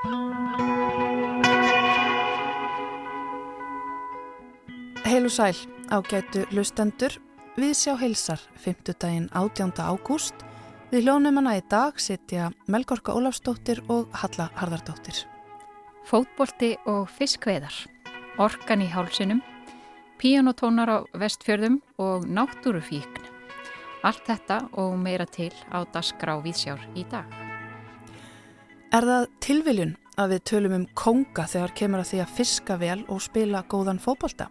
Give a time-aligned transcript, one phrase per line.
[0.00, 0.16] Heil
[5.28, 5.58] og sæl,
[5.92, 7.12] ágætu lustendur,
[7.60, 8.96] við sjá heilsar, 5.
[8.96, 9.76] daginn 18.
[9.76, 10.32] ágúst.
[10.88, 15.28] Við hljónum hana í dag sitja Melgorka Ólafsdóttir og Halla Harðardóttir.
[16.08, 17.76] Fótbolti og fiskveðar,
[18.40, 19.44] orkan í hálsinum,
[20.16, 23.20] píanotónar á vestfjörðum og náttúrufíkn.
[24.00, 27.49] Allt þetta og meira til á dasgrá viðsjár í dag.
[28.90, 32.96] Er það tilviljun að við tölum um konga þegar kemur að því að fiska vel
[33.06, 34.48] og spila góðan fótbolta?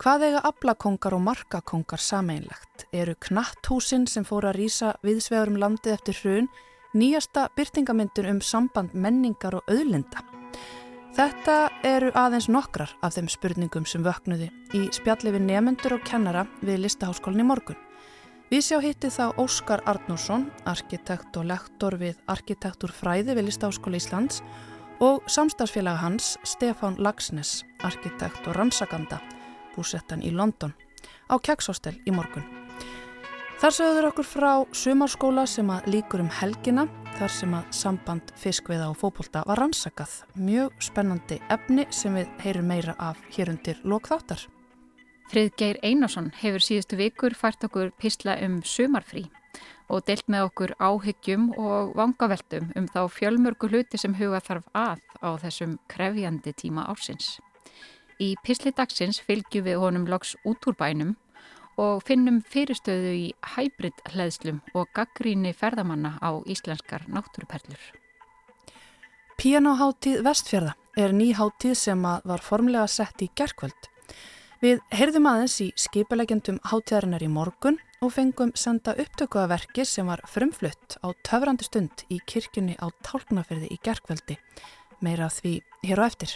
[0.00, 2.86] Hvað eiga aflakongar og markakongar sameinlegt?
[2.96, 6.48] Eru knatthúsin sem fóru að rýsa viðsvegur um landið eftir hrun
[6.96, 10.24] nýjasta byrtingamyndun um samband menningar og auðlinda?
[11.18, 16.46] Þetta eru aðeins nokkrar af þeim spurningum sem vöknuði í spjalli við nefnendur og kennara
[16.62, 17.76] við Listaháskólinni morgun.
[18.48, 24.40] Við sjá hitti þá Óskar Arnússon, arkitekt og lektor við Arkitekturfræði við Listaháskóli Íslands
[25.04, 29.20] og samstagsfélaga hans Stefán Lagsnes, arkitekt og rannsakanda
[29.76, 30.72] búsettan í London
[31.28, 32.48] á Kekshostel í morgun.
[33.60, 38.88] Þar sögður okkur frá sumarskóla sem að líkur um helgina þar sem að samband fiskviða
[38.88, 40.22] og fókbólta var rannsakað.
[40.40, 44.48] Mjög spennandi efni sem við heyrum meira af hér undir lokþáttar.
[45.28, 49.26] Friðgeir Einarsson hefur síðustu vikur fært okkur písla um sumarfrí
[49.92, 55.02] og deilt með okkur áhyggjum og vangaveltum um þá fjölmörgu hluti sem huga þarf að
[55.20, 57.38] á þessum krefjandi tíma ársins.
[58.16, 61.12] Í písli dagsins fylgjum við honum loks út úr bænum
[61.78, 67.78] og finnum fyrirstöðu í hybrid hlæðslum og gaggríni ferðamanna á íslenskar náttúruperlur.
[69.38, 73.92] Pianoháttíð Vestfjörða er ný háttíð sem var formlega sett í gerkvöld.
[74.58, 80.96] Við heyrðum aðeins í skipilegjendum háttíðarinnar í morgun og fengum senda upptökuðaverki sem var frumflutt
[80.98, 84.34] á töfrandi stund í kirkjunni á tálknafyrði í gerkvöldi.
[84.98, 86.34] Meira því hér á eftir.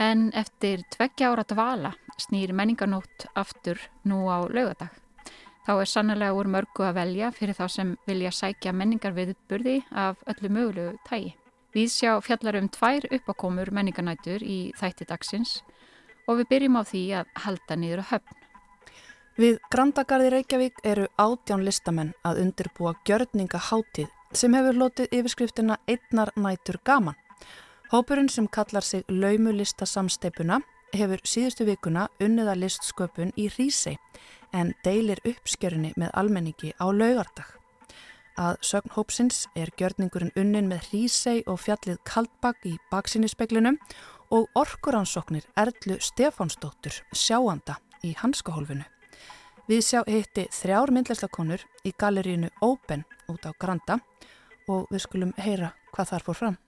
[0.00, 4.88] En eftir tveggja ára dvala snýr menningarnótt aftur nú á laugadag.
[5.68, 10.48] Þá er sannlega úr mörgu að velja fyrir þá sem vilja sækja menningarviðburði af öllu
[10.56, 11.34] mögulegu tægi.
[11.76, 15.58] Við sjá fjallar um tvær uppakomur menningarnætur í þætti dagsins
[16.28, 18.38] og við byrjum á því að halda niður á höfn.
[19.38, 26.32] Við Grandagarði Reykjavík eru átján listamenn að undirbúa gjörninga hátið sem hefur lotið yfirskriftina Einnar
[26.36, 27.14] nætur gaman.
[27.92, 30.58] Hópurinn sem kallar sig laumulista samsteipuna
[30.92, 33.94] hefur síðustu vikuna unniða listsköpun í Hrísei
[34.52, 37.46] en deilir uppskjörunni með almenningi á laugardag.
[38.38, 44.17] Að sögn hópsins er gjörningurinn unnin með Hrísei og fjallið Kaldbakk í baksinnispeglinum og
[44.54, 48.84] orkuransóknir Erlu Stefánsdóttur sjáanda í hanskahólfinu.
[49.68, 53.98] Við sjá hitti þrjár myndlistakonur í galerínu Open út á Granda
[54.68, 56.58] og við skulum heyra hvað þar fór fram.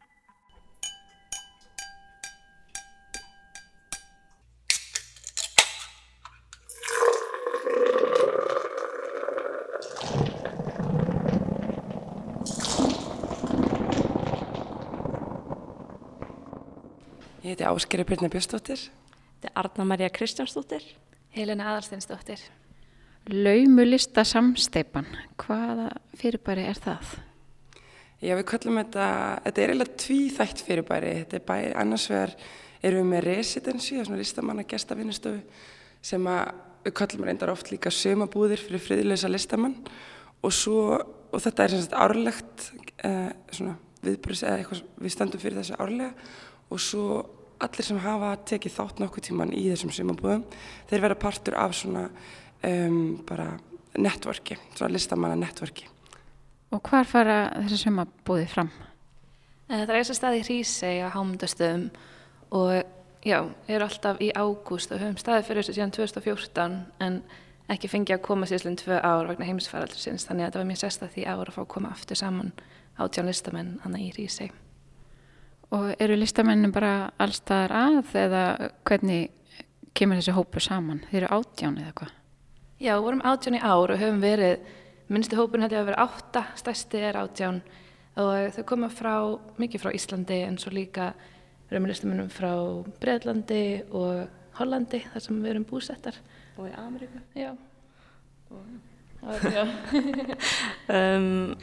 [17.51, 18.79] Ég heiti Áskeri Byrna Björnsdóttir.
[18.79, 20.85] Þetta er Arna Maria Kristjánsdóttir.
[21.35, 22.45] Helena Aðarsteinsdóttir.
[23.27, 25.89] Laumulista samsteipan, hvaða
[26.21, 27.17] fyrirbæri er það?
[28.23, 29.07] Já, við kallum þetta,
[29.49, 31.11] þetta er eiginlega tvíþætt fyrirbæri.
[31.25, 32.37] Þetta er bæri, annars vegar
[32.87, 35.67] erum við með residency, það er svona listamanna gestafinnistofu
[36.13, 36.53] sem að
[36.87, 39.75] við kallum reyndar oft líka sömabúðir fyrir friðlösa listamann
[40.39, 42.71] og svo, og þetta er svona árlegt
[43.03, 43.75] eh, svona
[44.07, 46.15] viðbröðs eða eitthvað, við standum fyrir þessu árlega
[46.71, 47.11] og svo
[47.65, 50.45] allir sem hafa tekið þátt nokkuð tíman í þessum sumabúðum
[50.91, 52.07] þeir vera partur af svona
[52.67, 53.53] um, bara
[53.99, 55.89] networki, svona listamanna networki.
[56.71, 58.71] Og hvar fara þessi sumabúði fram?
[59.71, 61.87] Það er þess að staði í Hrísei á Hámundastöðum
[62.59, 62.73] og
[63.27, 63.39] já,
[63.71, 67.21] eru alltaf í ágúst og höfum staði fyrir þessu síðan 2014 en
[67.71, 70.83] ekki fengið að koma síðan tvö ár vegna heimsfæraldur sinns þannig að þetta var mjög
[70.83, 72.53] sérstað því ár að fá að koma aftur saman
[73.01, 74.51] átján listamenn hann í Hrísei.
[75.71, 78.45] Og eru listamennum bara allstaðar að eða
[78.89, 79.29] hvernig
[79.95, 81.05] kemur þessi hópu saman?
[81.11, 82.17] Þeir eru átján eða hvað?
[82.81, 84.65] Já, við vorum átján í ár og höfum verið,
[85.13, 87.61] minnstu hópun hætti að vera átta, stærsti er átján
[88.21, 89.15] og þau koma frá,
[89.61, 91.13] mikið frá Íslandi en svo líka
[91.71, 92.53] erum við listamennum frá
[93.03, 93.65] Breðlandi
[93.95, 94.27] og
[94.59, 96.17] Hollandi þar sem við erum búsettar.
[96.59, 97.21] Og í Ameríku.
[97.39, 97.53] Já.
[98.51, 98.65] Og,
[99.55, 99.65] já.
[100.97, 101.55] um,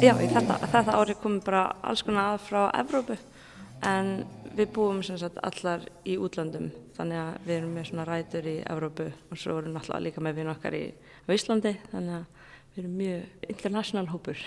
[0.00, 3.16] Já, þetta, þetta ári komum bara alls konar að frá Evrópu
[3.84, 4.22] en
[4.56, 8.54] við búum sem sagt allar í útlandum þannig að við erum með svona rætur í
[8.64, 10.82] Evrópu og svo erum við alltaf líka með vinn okkar í
[11.36, 14.42] Íslandi þannig að við erum mjög international hópur.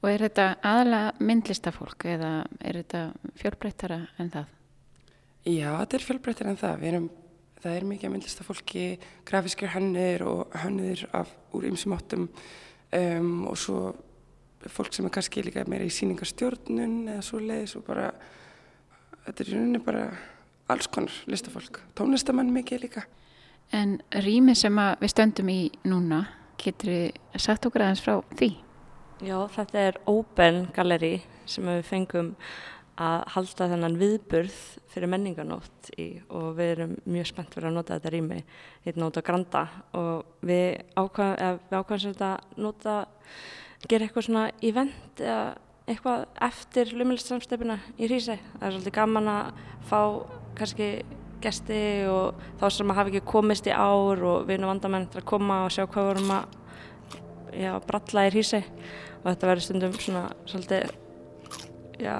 [0.00, 3.04] Og er þetta aðalega myndlistafólk eða er þetta
[3.42, 4.59] fjölbreyttara en það?
[5.48, 6.82] Já, þetta er fjölbreyttara en það.
[6.90, 7.06] Erum,
[7.62, 8.84] það er mikið myndlistafólki,
[9.28, 13.80] grafískir hannir og hannir af, úr ymsum áttum um, og svo
[14.68, 18.10] fólk sem er kannski líka meira í síningarstjórnun eða svo leiðis og bara,
[19.24, 20.04] þetta er í rauninni bara
[20.70, 21.80] alls konar listafólk.
[21.96, 23.06] Tónlistamann mikið líka.
[23.72, 26.24] En rými sem við stöndum í núna,
[26.60, 28.50] getur þið sagt okkur aðeins frá því?
[29.24, 32.34] Já, þetta er Open Gallery sem við fengum
[33.00, 34.56] að halda þennan viðburð
[34.92, 38.40] fyrir menninganótt í og við erum mjög spennt fyrir að nota þetta rými
[38.84, 39.62] hérna út á Granda
[39.96, 42.96] og við ákvæðum ákvæð að nota,
[43.88, 45.46] gera eitthvað svona event eða
[45.90, 48.36] eitthvað eftir lumilistsamstefina í Hrísei.
[48.58, 50.00] Það er svolítið gaman að fá
[50.58, 50.90] kannski
[51.40, 51.80] gesti
[52.10, 55.28] og þá sem að hafa ekki komist í ár og við erum vandamenn til að
[55.32, 56.58] koma og sjá hvað vorum að
[57.56, 58.62] já, bralla í Hrísei
[59.22, 60.92] og þetta verður stundum svona svolítið,
[62.00, 62.16] já,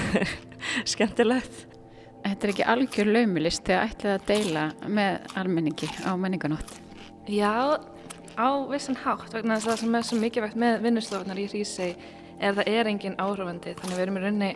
[0.92, 1.66] skemmtilegt.
[2.22, 6.76] Þetta er ekki algjör laumilist þegar ætlið að deila með almenningi á menninganótt?
[7.30, 7.80] Já,
[8.38, 11.90] á vissan hátt vegna þess að það sem er svo mikilvægt með vinnustofunar í Hrísei
[12.42, 14.50] er að það er engin áhrifandi þannig við erum í rauninni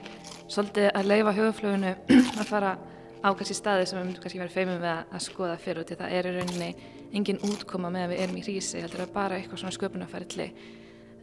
[0.46, 1.92] svolítið að leifa höfuflögunu
[2.40, 2.72] að fara
[3.22, 5.98] á kannski staði sem við myndum kannski verið feimum við að, skoða fyrir og til
[6.00, 6.70] það er í rauninni
[7.16, 10.48] engin útkoma með að við erum í Hrísei heldur að bara eitthvað svona sköpunarferðli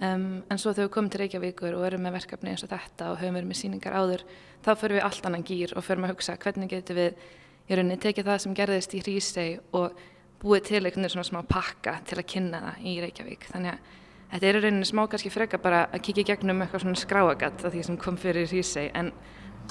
[0.04, 3.12] Um, en svo þegar við komum til Reykjavíkur og erum með verkefni eins og þetta
[3.14, 4.24] og höfum verið með síningar áður
[4.66, 7.22] þá fyrir við allt annan gýr og fyrir að hugsa hvernig getur við
[7.70, 10.04] í rauninni tekið það sem gerðist í Hrísei og
[10.44, 13.50] búið til einhvern veginn svona smá pakka til að kynna það í Reykjavík.
[13.54, 13.92] Þannig að
[14.34, 17.76] þetta er í rauninni smá kannski freka bara að kíkja gegnum eitthvað svona skráagatt af
[17.76, 19.14] því sem kom fyrir Hrísei en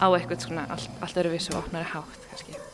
[0.00, 2.71] á eitthvað svona allt, allt öruvísu og opnari hátt kannski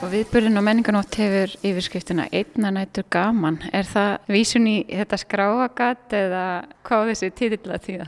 [0.00, 3.58] Og viðbörðin og menninganótt hefur yfirskriftina einna nættur gaman.
[3.70, 6.44] Er það vísun í þetta skráagat eða
[6.88, 8.06] hvað þessi títill að þýða?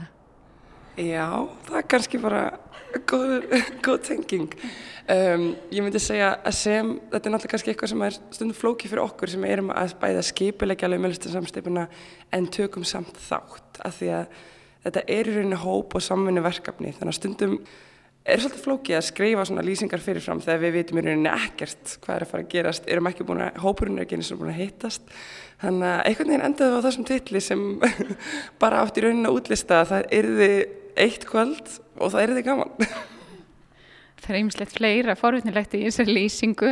[1.03, 1.27] Já,
[1.69, 2.41] það er kannski bara
[3.09, 3.35] góð,
[3.85, 4.57] góð tenging.
[5.13, 8.91] Um, ég myndi segja að sem, þetta er náttúrulega kannski eitthvað sem er stundum flóki
[8.91, 11.87] fyrir okkur sem erum að bæða skipilegja alveg meðlustinsamstipuna
[12.33, 14.43] en tökum samt þátt af því að
[14.85, 17.59] þetta er í rauninni hóp og samvinni verkefni þannig að stundum
[18.23, 22.15] er svolítið flókið að skrifa svona lýsingar fyrirfram þegar við vitum í rauninni ekkert hvað
[22.15, 24.53] er að fara að gerast, erum ekki búin að, hópurinn er ekki eins og búin
[24.53, 25.15] að hittast.
[25.63, 27.65] Þannig að einhvern veginn endaði á þessum titli sem
[28.63, 30.53] bara átt í rauninni að útlista að það erði
[31.03, 32.77] eitt kvöld og það erði gaman.
[34.23, 36.69] Það er einmislegt fleira forvittnilegt í þessari lýsingu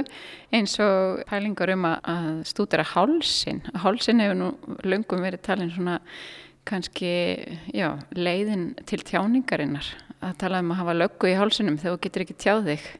[0.55, 3.59] eins og pælingar um að stúdera hálsin.
[3.83, 4.51] Hálsin hefur nú
[4.87, 5.97] löngum verið talin svona
[6.71, 7.11] kannski
[7.75, 9.87] já, leiðin til tjáningarinnar
[10.21, 12.91] að tala um að hafa löggu í hálsunum þegar þú getur ekki tjáð þig.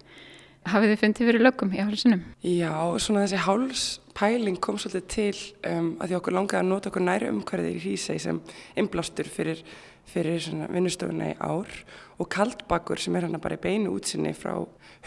[0.71, 2.25] Hafið þið fundið fyrir löggum í hálsunum?
[2.45, 5.39] Já, svona þessi hálspæling kom svolítið til
[5.71, 8.43] um, að því okkur langaði að nota okkur næri umhverfið í hrísei sem
[8.81, 9.63] inblástur fyrir,
[10.11, 11.73] fyrir vinnustofuna í ár
[12.21, 14.53] og kaldbakur sem er hann bara í beinu útsinni frá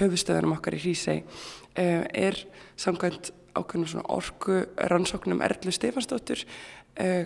[0.02, 2.40] höfustöðunum okkar í hrísei um, er
[2.74, 6.42] samkvæmt ákveðnum svona orgu rannsóknum Erlu Stefansdóttur
[6.98, 7.26] uh,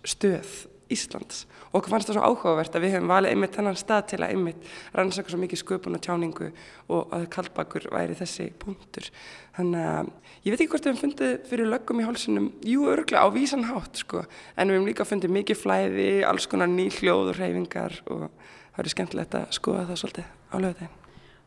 [0.00, 4.06] hálsstöð Íslands og okkur fannst það svo áhugavert að við hefum valið einmitt þennan stað
[4.10, 6.48] til að einmitt rannsaka svo mikið sköpun og tjáningu
[6.90, 9.06] og að kaldbakur væri þessi punktur.
[9.54, 10.10] Þannig að
[10.42, 13.68] ég veit ekki hvort við hefum fundið fyrir löggum í hálsunum, jú örglega á vísan
[13.70, 14.24] hátt sko,
[14.56, 18.80] en við hefum líka fundið mikið flæði, alls konar ný hljóð og reyfingar og það
[18.80, 20.96] verið skemmtilegt að skoða það svolítið á lögðegin.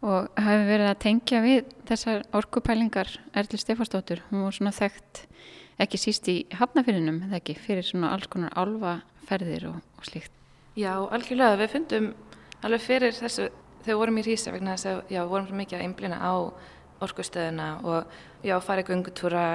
[0.03, 5.25] Og hafi verið að tengja við þessar orkupælingar Erli Stefansdóttur, hún voru svona þekkt
[5.81, 10.33] ekki síst í hafnafyrinum, eða ekki, fyrir svona alls konar álvaferðir og, og slíkt.
[10.77, 12.11] Já, algjörlega, við fundum
[12.65, 13.49] alveg fyrir þessu,
[13.83, 16.19] þegar við vorum í Rísa vegna þess að, já, við vorum svo mikið að einblina
[16.23, 16.33] á
[17.03, 19.47] orkustöðuna og já, farið gungutúra,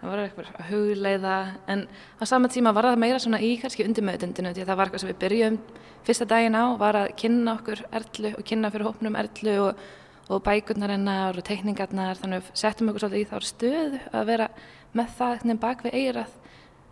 [0.00, 1.34] það var eitthvað að hugleiða,
[1.72, 1.84] en
[2.20, 5.04] á sama tíma var það meira svona í kannski undirmöðundinu, því að það var eitthvað
[5.04, 5.58] sem við byrjum
[6.04, 9.84] fyrsta daginn á, var að kynna okkur erlu og kynna fyrir hópnum erlu og,
[10.28, 14.48] og bækurnar hennar og teikningarnar, þannig að settum okkur svolítið í þá stöðu að vera
[14.94, 16.36] með það bak við eirað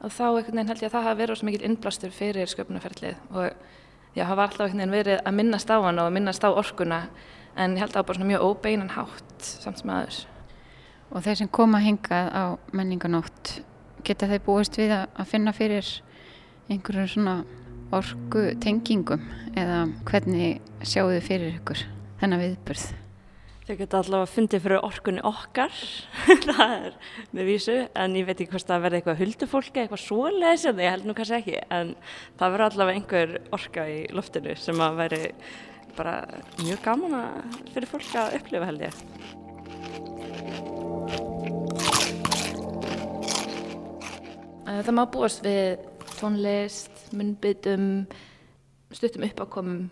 [0.03, 3.53] og þá held ég að það hafi verið svo mikil innblástur fyrir sköpunarferðlið og
[4.17, 7.01] já, það var alltaf verið að minnast á hann og að minnast á orkuna
[7.57, 10.21] en ég held að það var bara mjög óbeinan hátt samt sem aður.
[11.13, 13.59] Og þeir sem koma hingað á menninganótt,
[14.03, 15.87] geta þeir búist við að finna fyrir
[16.73, 17.37] einhverjum svona
[17.93, 21.87] orgu tengingum eða hvernig sjáu þið fyrir ykkur
[22.23, 23.02] þennan viðbörð?
[23.63, 25.75] Þau geta allavega fundið fyrir orkunni okkar,
[26.49, 26.95] það er
[27.31, 30.91] með vísu, en ég veit ekki hvort það verði eitthvað huldufólki, eitthvað svoleiðis, en ég
[30.91, 31.93] held nú kannski ekki, en
[32.41, 35.23] það verður allavega einhver orka í loftinu sem að veri
[35.95, 36.17] bara
[36.59, 37.17] mjög gaman
[37.71, 39.01] fyrir fólk að upplifa held ég.
[44.73, 45.83] Það má búast við
[46.17, 47.91] tónlist, munnbytum,
[48.91, 49.85] stuttum uppákomum,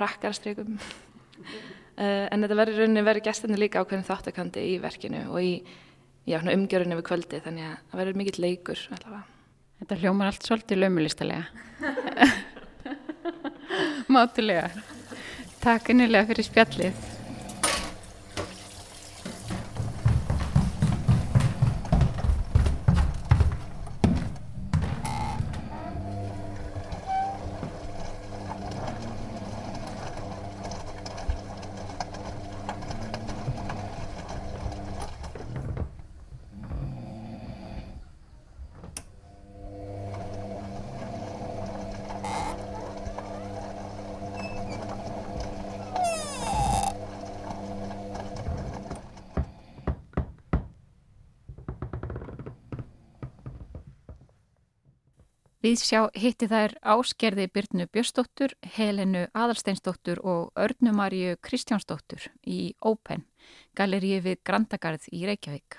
[0.00, 0.78] prakkarstrykum.
[1.96, 5.52] Uh, en þetta verður rauninni verið gæstandi líka ákveðin þáttakandi í verkinu og í
[6.28, 9.22] já, umgjörunni við kvöldi þannig að það verður mikill leikur allavega.
[9.80, 11.44] Þetta hljómar allt svolítið lömulistalega.
[14.12, 14.68] Mátulega.
[15.64, 17.15] Takk innilega fyrir spjallið.
[55.76, 63.26] Við sjá hitti þær Áskerði Byrnu Björstóttur, Helenu Adalsteinsdóttur og Örnumarju Kristjánsdóttur í Open,
[63.76, 65.76] galeríi við Grandagarð í Reykjavík.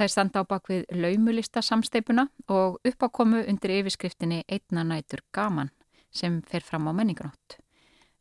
[0.00, 5.68] Er standa á bakvið laumulista samsteipuna og uppákomu undir yfirskriftinni Einnanætur gaman
[6.08, 7.58] sem fer fram á menninganótt.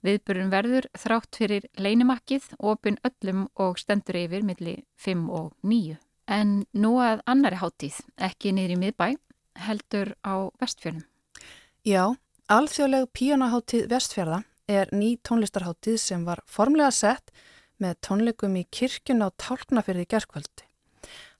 [0.03, 5.95] Viðburun verður þrátt fyrir leinimakkið, opin öllum og stendur yfir millir 5 og 9.
[6.27, 9.13] En nú að annari háttíð, ekki niður í miðbæ,
[9.65, 11.05] heldur á vestfjörnum.
[11.87, 12.15] Já,
[12.51, 17.33] alþjóðleg píanaháttíð vestfjörða er ný tónlistarháttíð sem var formlega sett
[17.79, 20.65] með tónleikum í kirkjun á tálknafyrði gerðkvöldi.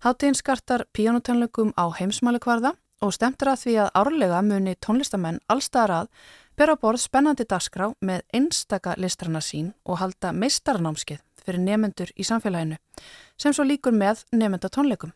[0.04, 2.74] Háttíðin skartar píanotónleikum á heimsmælikvarða
[3.04, 6.12] og stemtur að því að árlega muni tónlistamenn allstaðar að
[6.60, 12.80] bera borð spennandi dagskrá með einstaka listrana sín og halda meistarnámskið fyrir nefendur í samfélaginu
[13.40, 15.14] sem svo líkur með nefenda tónleikum.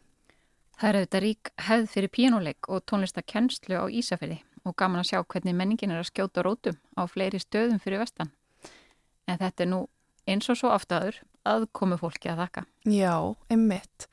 [0.83, 5.21] Það er auðvitað rík hefð fyrir pínuleik og tónlistakennslu á Ísafjörði og gaman að sjá
[5.31, 8.33] hvernig menningin er að skjóta rótum á fleiri stöðum fyrir vestan.
[9.23, 9.79] En þetta er nú
[10.27, 12.65] eins og svo aftadur að komu fólki að þakka.
[12.91, 13.15] Já,
[13.47, 14.09] einmitt.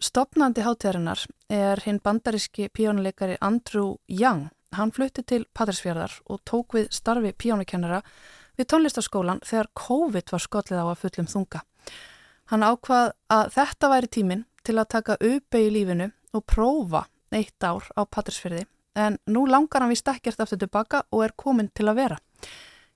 [0.00, 4.48] Stopnandi hátíðarinnar er hinn bandaríski píónuleikari Andrew Young.
[4.72, 8.00] Hann flutti til Patrísfjörðar og tók við starfi píónukennara
[8.56, 11.66] við tónlistaskólan þegar COVID var skollið á að fullum þunga.
[12.48, 17.62] Hann ákvað að þetta væri tíminn til að taka auðbeg í lífinu og prófa eitt
[17.64, 18.64] ár á Patrísfjörði
[18.96, 22.18] en nú langar hann vist ekkert aftur tilbaka og er komin til að vera.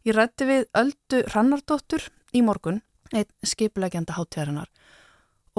[0.07, 2.81] Ég rætti við Öldu Rannardóttur í morgun,
[3.12, 4.71] einn skiplegjanda hátjæðarinnar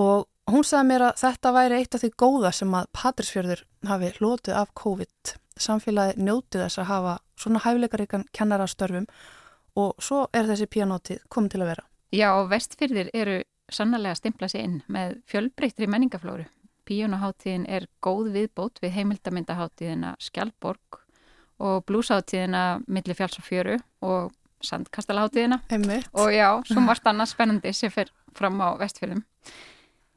[0.02, 4.12] og hún sagði mér að þetta væri eitt af því góða sem að Patrísfjörður hafi
[4.24, 5.36] lotið af COVID.
[5.62, 9.08] Samfélagi njótið þess að hafa svona hæfleikaríkan kennarastörfum
[9.78, 11.86] og svo er þessi píanótið komin til að vera.
[12.12, 13.38] Já, vestfyrðir eru
[13.74, 16.46] sannarlega stimpla sér inn með fjölbreyttri menningaflóru.
[16.88, 21.02] Píjónaháttíðin er góð viðbót við heimildamindaháttíðina Skjálborg
[21.62, 24.32] og blúsáttíðina Milli fjáls og fjöru og
[24.66, 25.62] Sandkastalháttíðina
[26.14, 29.24] og já, svo margt annað spennandi sem fer fram á vestfjörðum.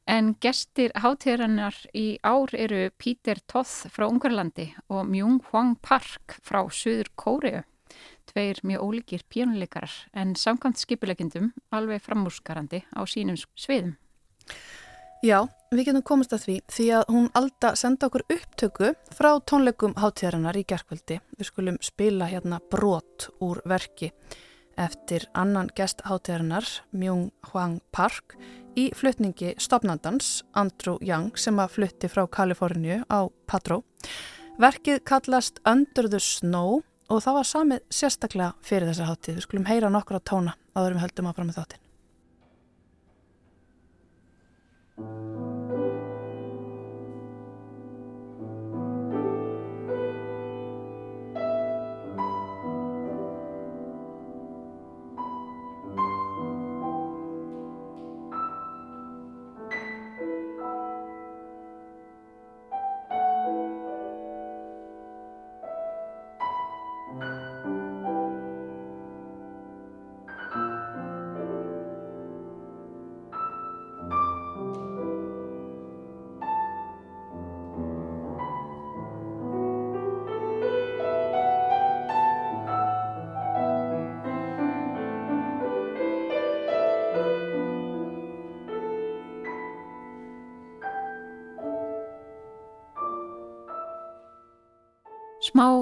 [0.05, 6.61] En gestir háttíðarinnar í ár eru Pítur Toth frá Ungarlandi og Mjung Hwang Park frá
[6.69, 7.63] Suður Kóriu
[8.31, 13.97] tveir mjög ólíkir pjónuleikarar en samkvæmt skipuleikindum alveg framúrskarandi á sínum sviðum.
[15.25, 19.95] Já, við getum komast að því því að hún Alda senda okkur upptöku frá tónleikum
[19.97, 21.17] hátíðarinnar í gerðkvöldi.
[21.39, 24.11] Við skulum spila hérna brot úr verki
[24.77, 28.37] eftir annan gest hátíðarinnar, Mjung Hwang Park,
[28.77, 33.81] í flutningi stopnandans Andrew Young sem að flutti frá Kaliforníu á Patró.
[34.61, 36.83] Verkið kallast Under the Snow
[37.15, 39.39] og það var samið sérstaklega fyrir þessa hátíð.
[39.39, 41.83] Við skulum heyra nokkra tóna áður við höldum að fram með þáttin.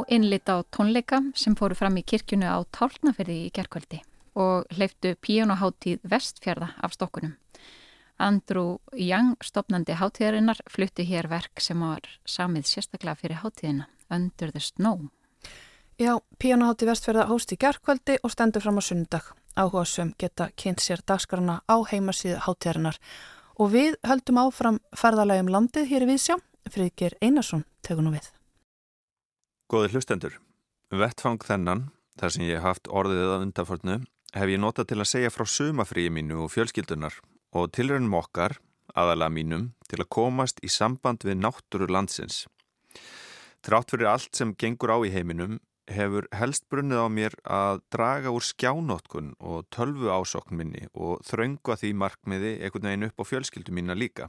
[0.08, 4.02] Innlit á tónleika sem fóru fram í kirkjunu á Tálnaferði í gerkvöldi
[4.34, 7.36] og hleyftu píjónaháttíð vestfjörða af stokkunum.
[8.22, 14.60] Andrew Young, stopnandi háttíðarinnar, fluttu hér verk sem var samið sérstaklega fyrir háttíðina, Under the
[14.60, 15.08] Snow.
[15.98, 19.32] Já, píjónaháttíð vestfjörða hóst í gerkvöldi og stendur fram á sundag.
[19.56, 23.00] Áhuga sem geta kynnt sér dagskarana á heimasíðu háttíðarinnar.
[23.60, 26.38] Og við höldum áfram ferðalægum landið hér í Vísjá.
[26.72, 28.30] Friðger Einarsson tegur nú við.
[29.72, 30.34] Góði hlustendur,
[30.92, 31.86] vettfang þennan,
[32.20, 33.94] þar sem ég haft orðið að undanförnu,
[34.36, 37.16] hef ég notað til að segja frá sumafríi mínu og fjölskyldunar
[37.56, 38.58] og tilrönum okkar,
[38.92, 42.42] aðalega mínum, til að komast í samband við náttúru landsins.
[43.64, 45.56] Trátt fyrir allt sem gengur á í heiminum
[45.88, 51.72] hefur helst brunnið á mér að draga úr skjánótkun og tölvu ásokn minni og þröngu
[51.72, 54.28] að því markmiði einhvern veginn upp á fjölskyldu mína líka.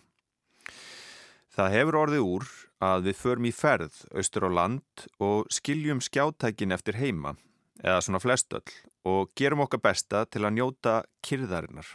[1.53, 2.45] Það hefur orðið úr
[2.81, 7.35] að við förum í ferð austur á land og skiljum skjátækin eftir heima,
[7.77, 8.65] eða svona flestöll,
[9.05, 11.91] og gerum okkar besta til að njóta kyrðarinnar.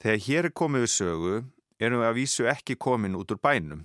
[0.00, 1.34] Þegar hér er komið við sögu,
[1.76, 3.82] erum við að vísu ekki komin út úr bænum,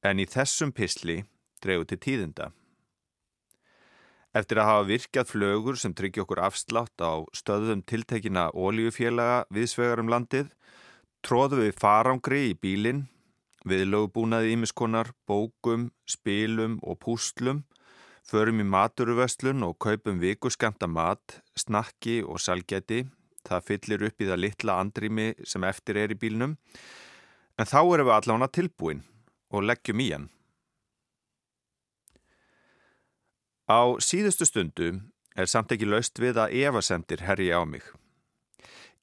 [0.00, 1.18] en í þessum pisli
[1.60, 2.54] dregu til tíðinda.
[4.32, 10.08] Eftir að hafa virkjað flögur sem tryggja okkur afslátt á stöðum tiltekina óljufélaga viðsvegar um
[10.12, 10.48] landið,
[11.20, 13.04] tróðum við farangri í bílinn
[13.66, 17.64] Við lögbúnaði ímiskonar, bókum, spilum og púslum,
[18.22, 23.02] förum í maturuvöslun og kaupum vikusskanta mat, snakki og salgeti.
[23.46, 26.54] Það fyllir upp í það litla andrými sem eftir er í bílnum.
[27.58, 29.02] En þá erum við allavega tilbúin
[29.50, 30.30] og leggjum í hann.
[33.66, 34.92] Á síðustu stundu
[35.34, 37.82] er samt ekki laust við að evasendir herji á mig.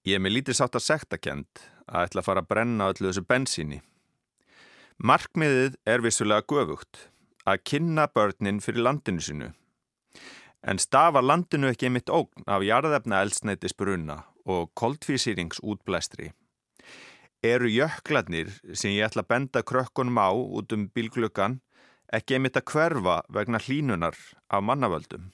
[0.08, 3.10] Ég er með lítið sátt að sekta kent að ætla að fara að brenna öllu
[3.10, 3.84] þessu bensíni.
[5.01, 7.08] Markmiðið er vissulega göfugt
[7.49, 9.47] að kynna börnin fyrir landinu sinu.
[10.62, 16.29] En stafa landinu ekki mitt ógn af jarðefna eldsneitis bruna og koldfísýringsútblæstri.
[17.43, 21.60] Eru jöklarnir sem ég ætla að benda krökkunum á út um bílglökan
[22.13, 24.15] ekki mitt að hverfa vegna hlínunar
[24.47, 25.32] af mannavöldum.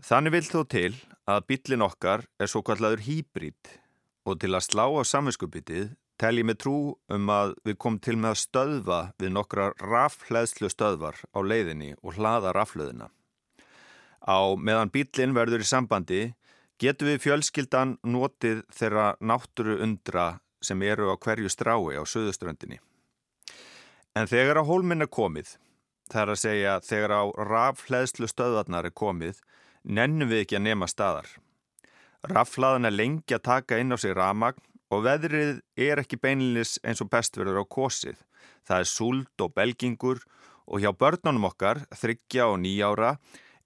[0.00, 0.92] Þannig vil þó til
[1.28, 3.76] að bílin okkar er svo kallaður hýbrít
[4.24, 6.78] og til að slá á samvinskupitið tel ég með trú
[7.14, 12.18] um að við komum til með að stöðva við nokkra rafleðslu stöðvar á leiðinni og
[12.18, 13.08] hlaða rafleðina.
[14.26, 16.22] Á meðan bílinn verður í sambandi
[16.82, 20.28] getur við fjölskyldan notið þeirra nátturu undra
[20.62, 22.80] sem eru á hverju strái á söðuströndinni.
[24.18, 25.54] En þegar á hólminn er komið,
[26.10, 29.38] það er að segja þegar á rafleðslu stöðvarnar er komið,
[29.84, 31.28] nennum við ekki að nema staðar.
[32.26, 34.58] Raflaðan er lengi að taka inn á sig ramagn
[34.92, 38.16] og veðrið er ekki beinlinis eins og bestverður á kosið.
[38.66, 40.22] Það er súld og belgingur
[40.68, 43.16] og hjá börnunum okkar, þryggja og nýjára,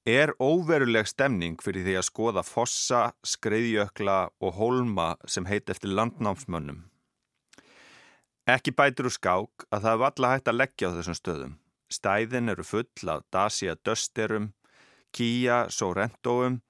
[0.07, 6.83] er óveruleg stemning fyrir því að skoða fossa, skreiðjökla og holma sem heit eftir landnámsmönnum.
[8.51, 11.55] Ekki bætur úr skák að það er valla hægt að leggja á þessum stöðum.
[11.93, 14.51] Stæðin eru full af Dacia Dusterum,
[15.15, 16.63] Kia Sorrentoum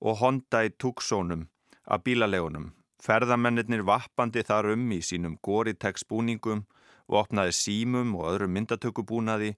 [0.00, 1.46] og Hyundai Tucsonum
[1.86, 6.66] af bílalegunum Ferðamennir vappandi þar um í sínum Goritex búningum
[7.10, 9.54] og opnaði símum og öðrum myndatökubúnaði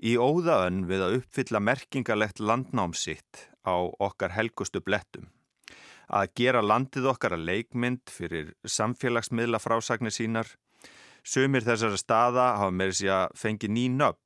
[0.00, 5.28] í óðaönn við að uppfylla merkingalegt landnámsitt á okkar helgustu blettum.
[6.08, 10.48] Að gera landið okkar að leikmynd fyrir samfélagsmiðla frásagnir sínar.
[11.26, 14.22] Sumir þessara staða hafa með þess að fengi ný nöfn.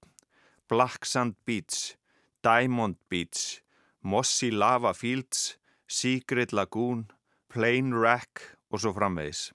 [0.70, 1.96] Black Sand Beach,
[2.44, 3.64] Diamond Beach,
[4.02, 5.56] Mossy Lava Fields,
[5.88, 7.08] Secret Lagoon,
[7.50, 9.50] Plain Wreck og svo framvegis.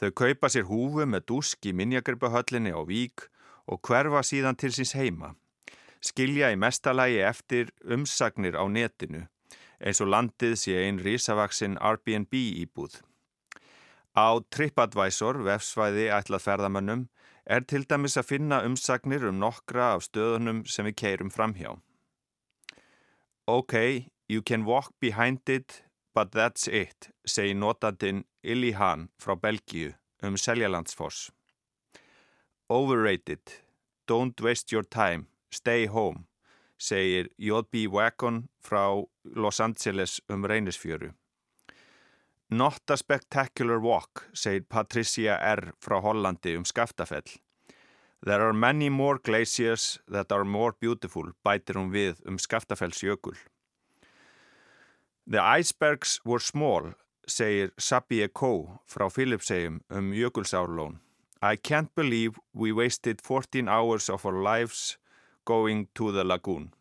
[0.00, 3.28] Þau kaupa sér húfu með dusk í minjagripahöllinni á vík
[3.66, 5.34] og hverfa síðan til síns heima.
[6.02, 9.26] Skilja í mestalagi eftir umsagnir á netinu
[9.82, 13.00] eins og landið sé einn risavaksinn Airbnb íbúð.
[14.14, 17.06] Á TripAdvisor, vefsvæði ætlað ferðamönnum,
[17.44, 21.74] er til dæmis að finna umsagnir um nokkra af stöðunum sem við keirum framhjá.
[23.48, 25.82] Ok, you can walk behind it
[26.14, 31.30] But that's it, segi notandinn Illihan frá Belgíu um Seljalandsfoss.
[32.70, 33.40] Overrated,
[34.06, 36.26] don't waste your time, stay home,
[36.78, 37.86] segir J.B.
[37.88, 41.12] Wagon frá Los Angeles um Reynisfjöru.
[42.50, 45.72] Not a spectacular walk, segir Patricia R.
[45.80, 47.38] frá Hollandi um Skaftafell.
[48.24, 53.02] There are many more glaciers that are more beautiful, bætir hún við um Skaftafells
[55.26, 56.94] The icebergs were small,
[57.28, 60.98] segir Sabie Kó frá Philipsheim um Jökulsárlón.
[61.40, 64.98] I can't believe we wasted 14 hours of our lives
[65.44, 66.72] going to the lagoon.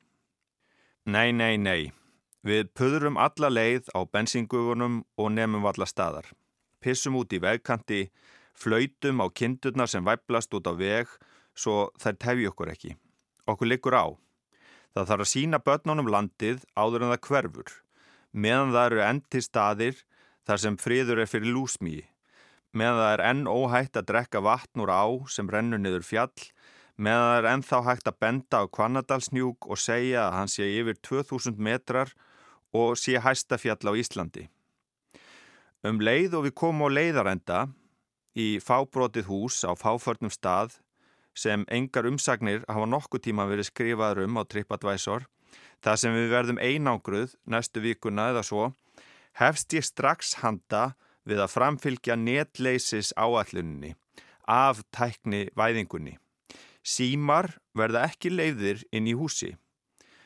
[1.06, 1.92] Nei, nei, nei.
[2.44, 6.26] Við puðrum alla leið á bensingugunum og nefnum alla staðar.
[6.82, 8.10] Pissum út í vegkanti,
[8.58, 11.10] flautum á kindurnar sem væplast út á veg
[11.54, 12.96] svo þær tefji okkur ekki.
[13.46, 14.06] Okkur likur á.
[14.98, 17.70] Það þarf að sína börnunum landið áður en það hverfur,
[18.32, 20.02] meðan það eru endi staðir
[20.48, 22.06] þar sem friður er fyrir lúsmíi,
[22.74, 26.48] meðan það er enn óhægt að drekka vatn úr á sem rennur niður fjall,
[26.96, 31.00] meðan það er ennþá hægt að benda á Kvanadalsnjúk og segja að hann sé yfir
[31.02, 32.14] 2000 metrar
[32.72, 34.48] og sé hæsta fjall á Íslandi.
[35.84, 37.60] Um leið og við komum á leiðarenda
[38.38, 40.78] í fábrotið hús á fáförnum stað
[41.34, 45.26] sem engar umsagnir hafa nokkuð tíma verið skrifaður um á TripAdvisor,
[45.82, 48.72] það sem við verðum einangruð næstu vikuna eða svo,
[49.40, 50.94] hefst ég strax handa
[51.28, 53.96] við að framfylgja netleysis áalluninni
[54.48, 56.18] af tækni væðingunni.
[56.82, 59.54] Símar verða ekki leiðir inn í húsi.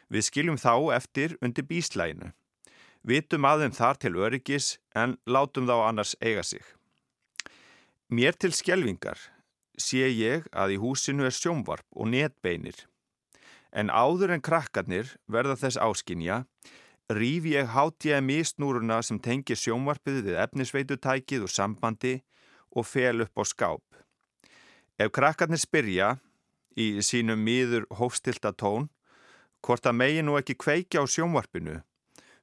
[0.08, 2.32] Við skiljum þá eftir undir bíslæginu.
[3.06, 6.63] Vitum aðeim þar til öryggis en látum þá annars eiga sig.
[8.10, 9.20] Mér til skjelvingar
[9.78, 12.78] sé ég að í húsinu er sjómvarp og netbeinir.
[13.76, 16.46] En áður en krakkarnir verða þess áskinja,
[17.12, 22.16] rýf ég HTMI snúruna sem tengir sjómvarpið við efnisveitutækið og sambandi
[22.72, 23.84] og fel upp á skáp.
[24.96, 26.16] Ef krakkarnir spyrja
[26.80, 28.88] í sínum miður hófstilta tón,
[29.66, 31.82] hvort að megi nú ekki kveikja á sjómvarpinu,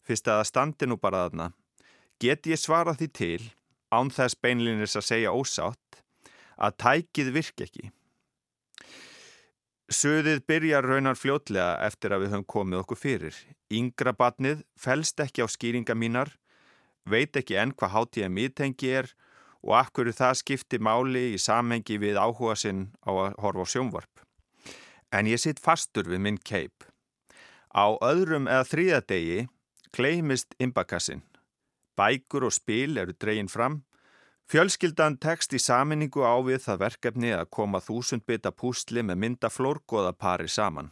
[0.05, 1.49] fyrst að það standi nú bara þarna,
[2.21, 3.42] get ég svara því til,
[3.88, 6.03] án þess beinlinnir að segja ósátt,
[6.61, 7.90] að tækið virk ekki.
[9.90, 13.38] Suðið byrjar raunar fljótlega eftir að við höfum komið okkur fyrir.
[13.73, 16.31] Yngra batnið fælst ekki á skýringa mínar,
[17.05, 19.11] veit ekki enn hvað HTMI tengi er
[19.62, 24.23] og akkur það skipti máli í samhengi við áhuga sinn á að horfa á sjónvarp.
[25.12, 26.87] En ég sitt fastur við minn keip.
[27.75, 29.49] Á öðrum eða þrýðadegi
[29.92, 31.23] kleimist imbakassin.
[31.99, 33.83] Bækur og spil eru dreyin fram
[34.53, 39.49] Fjölskyldan tekst í saminningu á við það verkefni að koma þúsund bita púsli með mynda
[39.49, 40.91] flórgóðapari saman.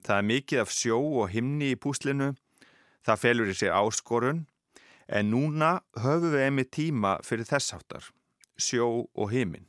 [0.00, 2.30] Það er mikið af sjó og himni í púslinu,
[3.04, 4.40] það felur í sig áskorun,
[5.12, 8.06] en núna höfum við einmi tíma fyrir þessáttar,
[8.56, 9.68] sjó og himin.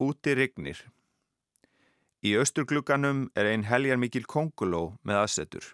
[0.00, 0.80] Úti rignir.
[2.24, 5.68] Í austurglugganum er ein heljar mikil konguló með aðsetur.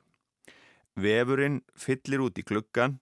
[0.99, 2.99] Vefurinn fyllir út í gluggan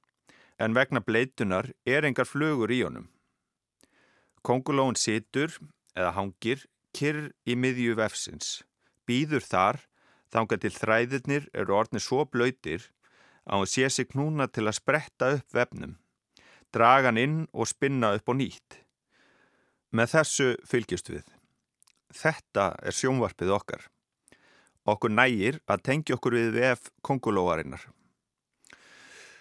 [0.59, 3.09] en vegna bleitunar er engar flugur í honum.
[4.42, 5.55] Kongulóin situr,
[5.94, 8.62] eða hangir, kyrr í miðju vefsins.
[9.07, 9.81] Býður þar,
[10.33, 12.90] þángar til þræðirnir eru orðnir svo blöytir
[13.49, 15.97] að hún sé sig knúna til að spretta upp vefnum,
[16.75, 18.83] draga hann inn og spinna upp og nýtt.
[19.90, 21.25] Með þessu fylgjast við.
[22.12, 23.87] Þetta er sjónvarpið okkar.
[24.88, 27.83] Okkur nægir að tengja okkur við vef kongulóarinnar.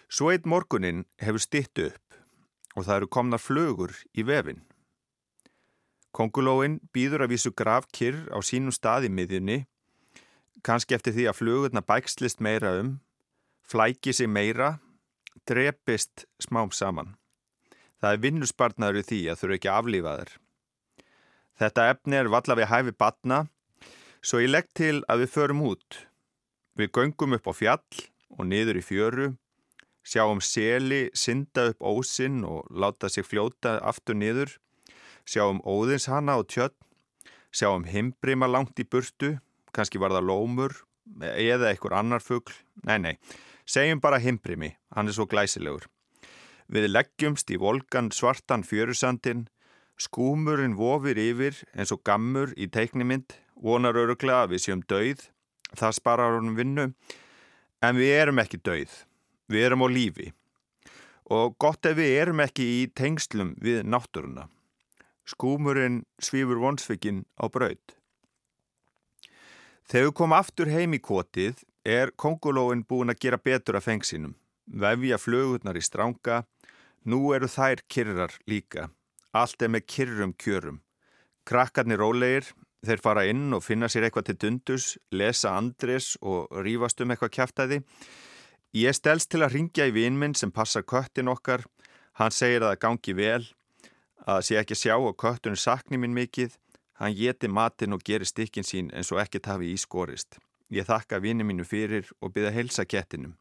[0.08, 2.08] Svo eitt morgunin hefur stitt upp
[2.78, 4.62] og það eru komnar flögur í vefin.
[6.16, 9.58] Kongulóin býður að vísu gravkirr á sínum stað í miðjunni,
[10.64, 12.94] kannski eftir því að flugurna bækslist meira um,
[13.68, 14.78] flæki sig meira,
[15.44, 17.16] drepist smám saman.
[18.00, 20.32] Það er vinnusbarnaður í því að þurfu ekki aflífaður.
[21.58, 23.42] Þetta efni er valla við hæfi batna,
[24.22, 26.00] svo ég legg til að við förum út.
[26.78, 28.06] Við göngum upp á fjall
[28.38, 29.28] og niður í fjöru
[30.08, 34.54] sjáum seli synda upp ósinn og láta sig fljóta aftur niður,
[35.28, 36.76] sjáum óðinshana og tjött,
[37.52, 39.36] sjáum himbrima langt í burtu,
[39.76, 40.76] kannski var það lómur
[41.20, 42.54] eða einhver annar fuggl,
[42.88, 43.14] nei nei,
[43.68, 45.84] segjum bara himbrimi, hann er svo glæsilegur.
[46.68, 49.46] Við leggjumst í volgan svartan fjörusandin,
[50.00, 55.24] skúmurinn vofir yfir eins og gammur í teiknimind, vonar öruglega að við séum dauð,
[55.76, 56.90] það sparar honum vinnu,
[57.84, 58.92] en við erum ekki dauð.
[59.48, 60.32] Við erum á lífi
[61.28, 64.46] og gott ef við erum ekki í tengslum við náttúruna.
[65.28, 67.96] Skúmurinn svífur vonsvikinn á braud.
[69.88, 74.34] Þegar við komum aftur heim í kotið er kongulóin búin að gera betur af fengsinum.
[74.68, 76.42] Vefja flögurnar í stránga,
[77.08, 78.90] nú eru þær kyrrar líka.
[79.32, 80.80] Allt er með kyrrum kjörum.
[81.48, 82.50] Krakkarnir rólegir,
[82.84, 87.36] þeir fara inn og finna sér eitthvað til dundus, lesa andres og rýfast um eitthvað
[87.38, 87.80] kæftæði.
[88.76, 91.64] Ég stelst til að ringja í vinminn sem passar köttin okkar.
[92.20, 93.44] Hann segir að það gangi vel,
[94.28, 96.58] að sé ekki sjá og köttunum sakni minn mikið.
[97.00, 100.36] Hann geti matin og gerir stikkin sín eins og ekkert hafi ískorist.
[100.68, 103.38] Ég þakka vinni mínu fyrir og byrja að helsa kettinum.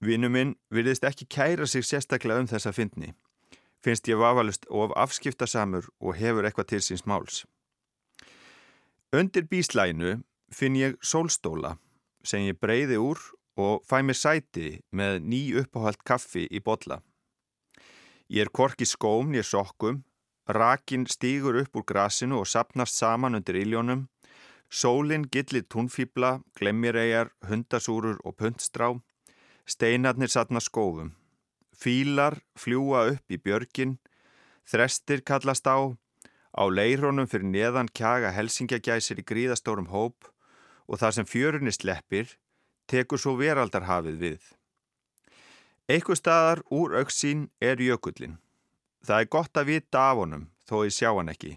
[0.00, 3.12] Vinnu minn virðist ekki kæra sig sérstaklega um þessa fyndni.
[3.84, 7.44] Finnst ég vafalust of afskiptasamur og hefur eitthvað til síns máls.
[9.12, 11.76] Undir bíslæinu finn ég sólstóla
[12.24, 13.20] sem ég breyði úr
[13.56, 17.00] og fæ mér sæti með ný uppáhald kaffi í botla.
[18.28, 20.02] Ég er kork í skóm, ég sokkum,
[20.46, 24.06] rakin stýgur upp úr grasinu og sapnast saman undir íljónum,
[24.70, 28.92] sólinn gillir túnfýbla, glemmiregar, hundasúrur og puntstrá,
[29.66, 31.14] steinarnir satna skófum,
[31.72, 33.96] fílar fljúa upp í björgin,
[34.66, 35.94] þrestir kallast á,
[36.56, 40.28] á leirrónum fyrir neðan kjaga helsingjagæsir í gríðastórum hóp
[40.86, 42.34] og þar sem fjörunni sleppir
[42.90, 44.40] tekur svo veraldarhafið við.
[45.86, 48.40] Eitthvað staðar úr auksín er jökullin.
[49.06, 51.52] Það er gott að vita af honum þó ég sjá hann ekki.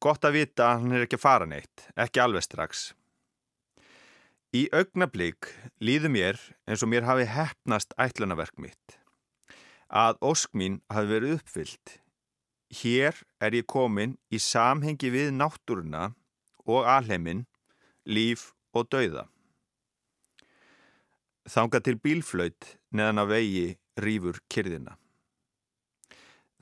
[0.00, 2.84] Gott að vita að hann er ekki að fara neitt, ekki alveg strax.
[4.54, 5.50] Í augnablík
[5.82, 8.96] líður mér eins og mér hafi hefnast ætlunaverk mitt.
[9.90, 11.98] Að ósk mín hafi verið uppfyllt.
[12.70, 16.12] Hér er ég komin í samhengi við náttúruna
[16.70, 17.44] og alheimin,
[18.06, 19.26] líf og dauða.
[21.50, 24.92] Þanga til bílflöyt neðan að vegi rýfur kyrðina.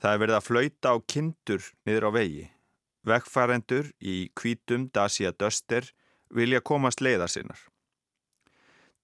[0.01, 2.45] Það er verið að flöyta á kindur niður á vegi.
[3.05, 5.91] Vegfærendur í kvítum Dacia Duster
[6.33, 7.59] vilja komast leiðar sinnar.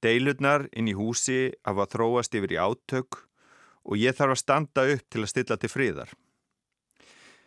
[0.02, 3.22] Deilurnar inn í húsi hafa þróast yfir í átök
[3.86, 6.10] og ég þarf að standa upp til að stilla til fríðar.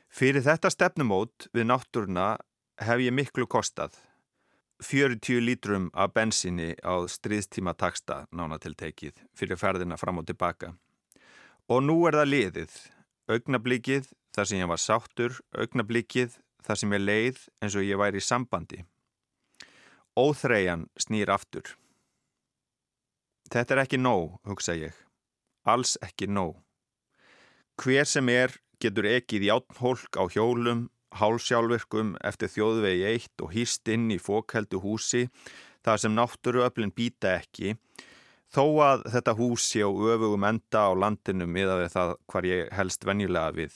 [0.08, 2.36] Fyrir þetta stefnumót við náttúruna
[2.78, 3.96] hef ég miklu kostað.
[4.82, 10.74] 40 lítrum af bensinni á stríðstíma taksta nánatiltekið fyrir ferðina fram og tilbaka.
[11.68, 12.76] Og nú er það liðið,
[13.28, 18.22] augnablíkið þar sem ég var sáttur, augnablíkið þar sem ég leið eins og ég væri
[18.22, 18.84] í sambandi.
[20.18, 21.74] Óþreian snýr aftur.
[23.50, 24.94] Þetta er ekki nóg, hugsa ég.
[25.66, 26.54] Alls ekki nóg.
[27.78, 34.10] Hver sem er getur ekið játnhólk á hjólum hálfsjálfurkum eftir þjóðvegi eitt og hýst inn
[34.12, 35.28] í fókheldu húsi
[35.86, 37.76] þar sem náttúruöflin býta ekki
[38.52, 43.04] þó að þetta húsi á öfugum enda á landinu miða við það hvar ég helst
[43.04, 43.74] venjulega við.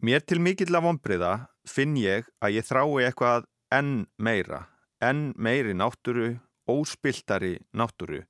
[0.00, 1.32] Mér til mikill af ombriða
[1.68, 4.66] finn ég að ég þrái eitthvað enn meira,
[4.98, 6.38] enn meiri náttúru,
[6.70, 8.24] óspiltari náttúru,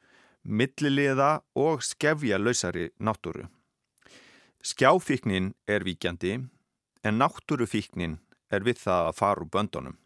[0.44, 3.46] milliliða og skefja lausari náttúru.
[4.61, 6.40] Skjáfíknin er víkjandi
[7.04, 8.18] en náttúrufíknin
[8.50, 9.98] er við það að fara úr böndunum.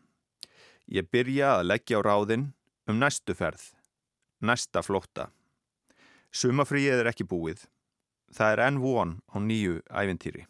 [0.87, 2.51] Ég byrja að leggja á ráðin
[2.89, 3.73] um næstu ferð,
[4.41, 5.31] næsta flótta.
[6.35, 7.67] Sumafríið er ekki búið.
[8.35, 10.47] Það er enn von á nýju æventýri.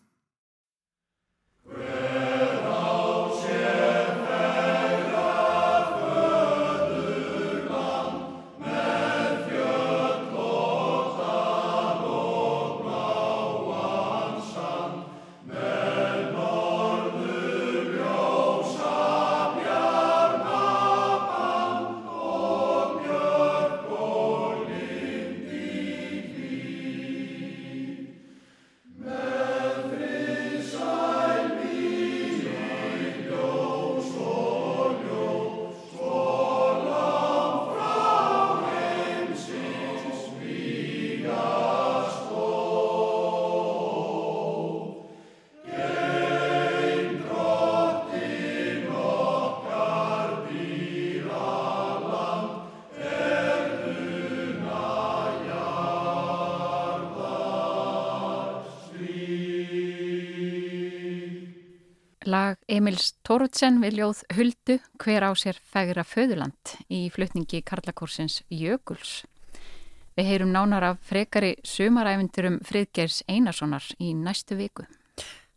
[62.84, 69.22] Emils Tóruðsen við ljóð Huldu hver á sér fægra föðurland í flutningi Karlakórsins Jökuls.
[70.12, 74.84] Við heyrum nánar af frekari sumaræfindurum Friðgers Einarssonar í næstu viku.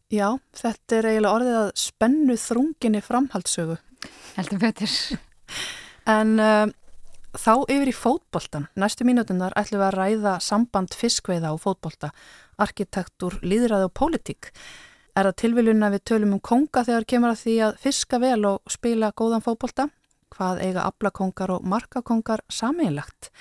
[0.08, 3.76] Já, þetta er eiginlega orðið að spennu þrunginni framhaldssögu.
[4.40, 4.98] Heldur betur.
[6.08, 6.72] En uh,
[7.36, 8.72] þá yfir í fótboltan.
[8.80, 12.16] Næstu mínutunar ætlum við að ræða samband fiskveiða og fótbolta,
[12.56, 14.54] arkitektur, líðræði og pólitík.
[15.18, 18.42] Er það tilviljun að við tölum um konga þegar kemur að því að fiska vel
[18.46, 19.88] og spila góðan fókbólta?
[20.30, 23.32] Hvað eiga aflakongar og markakongar sameinlegt?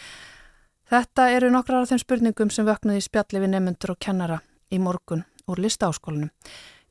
[0.88, 4.40] Þetta eru nokkrar af þeim spurningum sem vöknuði í spjalli við nefnundur og kennara
[4.72, 6.30] í morgun úr listaáskólinu.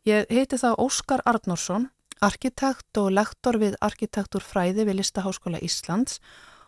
[0.05, 1.89] Ég heiti þá Óskar Arnórsson,
[2.21, 6.19] arkitekt og lektor við arkitekturfræði við Listaháskóla Íslands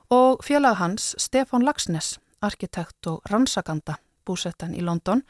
[0.09, 5.21] og félag hans Stefán Lagsnes, arkitekt og rannsakanda búsettan í London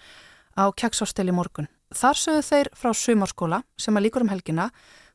[0.56, 1.67] á Kjagsástel í morgun.
[1.95, 4.69] Þar sögðu þeir frá sumarskóla sem að líkur um helgina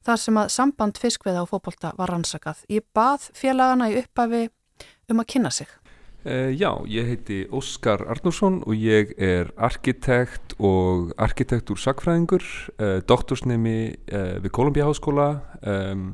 [0.07, 2.65] þar sem að samband fiskveða og fókbólta var rannsakað.
[2.73, 4.49] Ég bað félagana í upphafi
[5.13, 5.71] um að kynna sig.
[6.23, 12.47] Uh, já, ég heiti Óskar Arnússon og ég er arkitekt og arkitektur sakfræðingur,
[12.79, 15.27] uh, doktorsnemi uh, við Kolumbia Háskóla
[15.67, 16.13] um,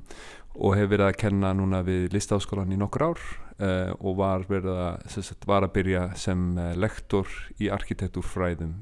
[0.57, 3.27] og hef verið að kenna núna við Listaháskólan í nokkur ár
[3.59, 7.27] og var, að, sagt, var að byrja sem lektor
[7.59, 8.77] í arkitekturfræðum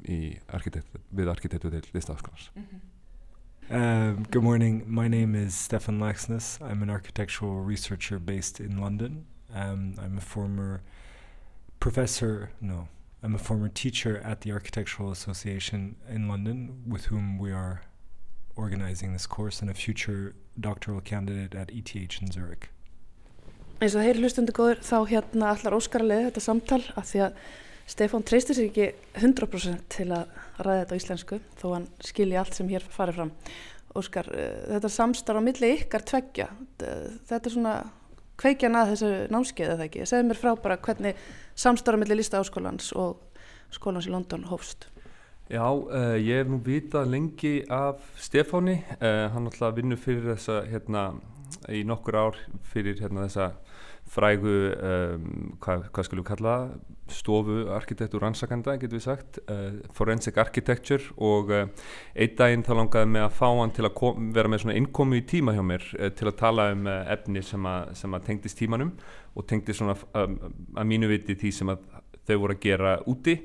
[0.53, 2.51] arkitekt, við arkitektur til Listaháskólans.
[2.55, 2.85] Mm -hmm.
[3.69, 4.85] Um, good morning.
[4.87, 6.59] My name is Stefan Laxness.
[6.61, 9.25] I'm an architectural researcher based in London.
[9.53, 10.83] Um, I'm a former
[11.81, 12.89] professor, no,
[13.23, 17.83] I'm a former teacher at the Architectural Association in London, with whom we are
[18.55, 22.71] organizing this course, and a future doctoral candidate at ETH in Zurich.
[23.77, 27.41] Eins og þeir hlustundu góður þá hérna allar óskarlega þetta samtal af því að
[27.87, 28.87] Stefán treystir sér ekki
[29.21, 30.31] 100% til að
[30.65, 33.35] ræða þetta á íslensku þó hann skilji allt sem hér farið fram.
[33.97, 36.49] Óskar, eh, þetta samstarf á milli ykkar tveggja,
[36.81, 37.77] þetta er svona
[38.41, 40.09] kveikjan að þessu námskeið eða ekki.
[40.09, 41.23] Segð mér frá bara hvernig
[41.55, 43.21] samstarf milli lísta áskólans og
[43.71, 44.89] skólans í London hófst.
[45.53, 50.65] Já, uh, ég hef nú vitað lengi af Stefáni, uh, hann alltaf vinnur fyrir þessa,
[50.67, 51.21] hérna,
[51.73, 52.39] í nokkur ár
[52.73, 53.53] fyrir hérna þessa
[54.07, 55.25] frægu, um,
[55.63, 56.75] hvað, hvað skulum við kalla það,
[57.17, 61.65] stofu arkitektur rannsakanda, getur við sagt, uh, forensic architecture og uh,
[62.15, 65.27] einn daginn þá langaði mig að fá hann til að vera með svona innkomu í
[65.27, 68.95] tíma hjá mér uh, til að tala um efni sem að, sem að tengdist tímanum
[69.35, 70.39] og tengdist svona um,
[70.79, 71.83] að mínu viti því sem að
[72.27, 73.37] þau voru að gera úti.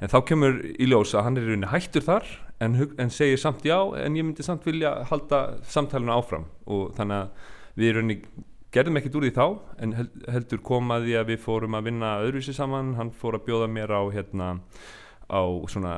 [0.00, 2.28] En þá kemur í ljós að hann er í rauninni hættur þar
[2.60, 6.46] en, en segir samt já en ég myndi samt vilja halda samtæluna áfram.
[6.70, 9.46] Og þannig að við erum rauninni gerðum ekkert úr því þá
[9.82, 9.94] en
[10.30, 14.02] heldur komaði að við fórum að vinna öðruvísi saman, hann fór að bjóða mér á
[14.14, 14.50] hérna
[15.30, 15.94] á svona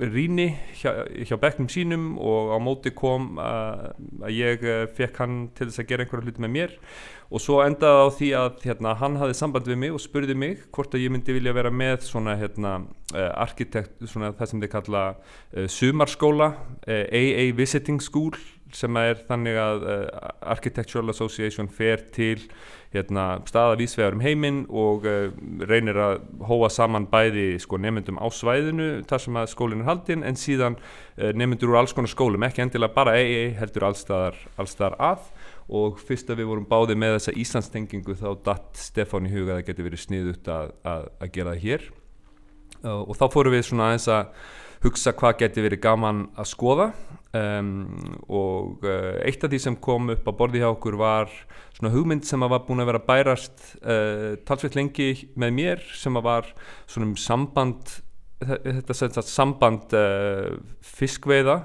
[0.00, 3.90] ríni hjá, hjá bekknum sínum og á móti kom að,
[4.24, 6.76] að ég eh, fekk hann til þess að gera einhverja hluti með mér
[7.30, 10.64] og svo endaði á því að hérna, hann hafði samband við mig og spurði mig
[10.74, 12.80] hvort að ég myndi vilja vera með svona hérna,
[13.14, 16.50] uh, arkitekt, svona það sem þið kalla uh, sumarskóla,
[16.82, 18.34] uh, AA Visiting School
[18.74, 19.80] sem er þannig að
[20.46, 22.44] Architectural Association fer til
[22.94, 25.08] hérna, staðavísvegar um heiminn og
[25.66, 30.22] reynir að hóa saman bæði sko, nefndum á svæðinu þar sem að skólinn er haldinn
[30.22, 30.78] en síðan
[31.18, 35.26] nefndur úr alls konar skólum, ekki endilega bara EE heldur allstaðar, allstaðar að
[35.70, 39.60] og fyrst að við vorum báði með þessa Íslandstengingu þá datt Stefán í huga að
[39.60, 41.86] það geti verið sniðut að, að, að gera það hér.
[42.90, 44.50] Og þá fórum við svona aðeins að
[44.84, 46.90] hugsa hvað geti verið gaman að skoða.
[47.30, 47.72] Um,
[48.26, 51.28] og uh, eitt af því sem kom upp á borði hjá okkur var
[51.76, 56.18] svona hugmynd sem að var búin að vera bærast uh, talsveit lengi með mér sem
[56.18, 56.48] að var
[56.90, 58.00] svona um samband
[58.40, 61.60] þetta sagt, samband uh, fiskveiða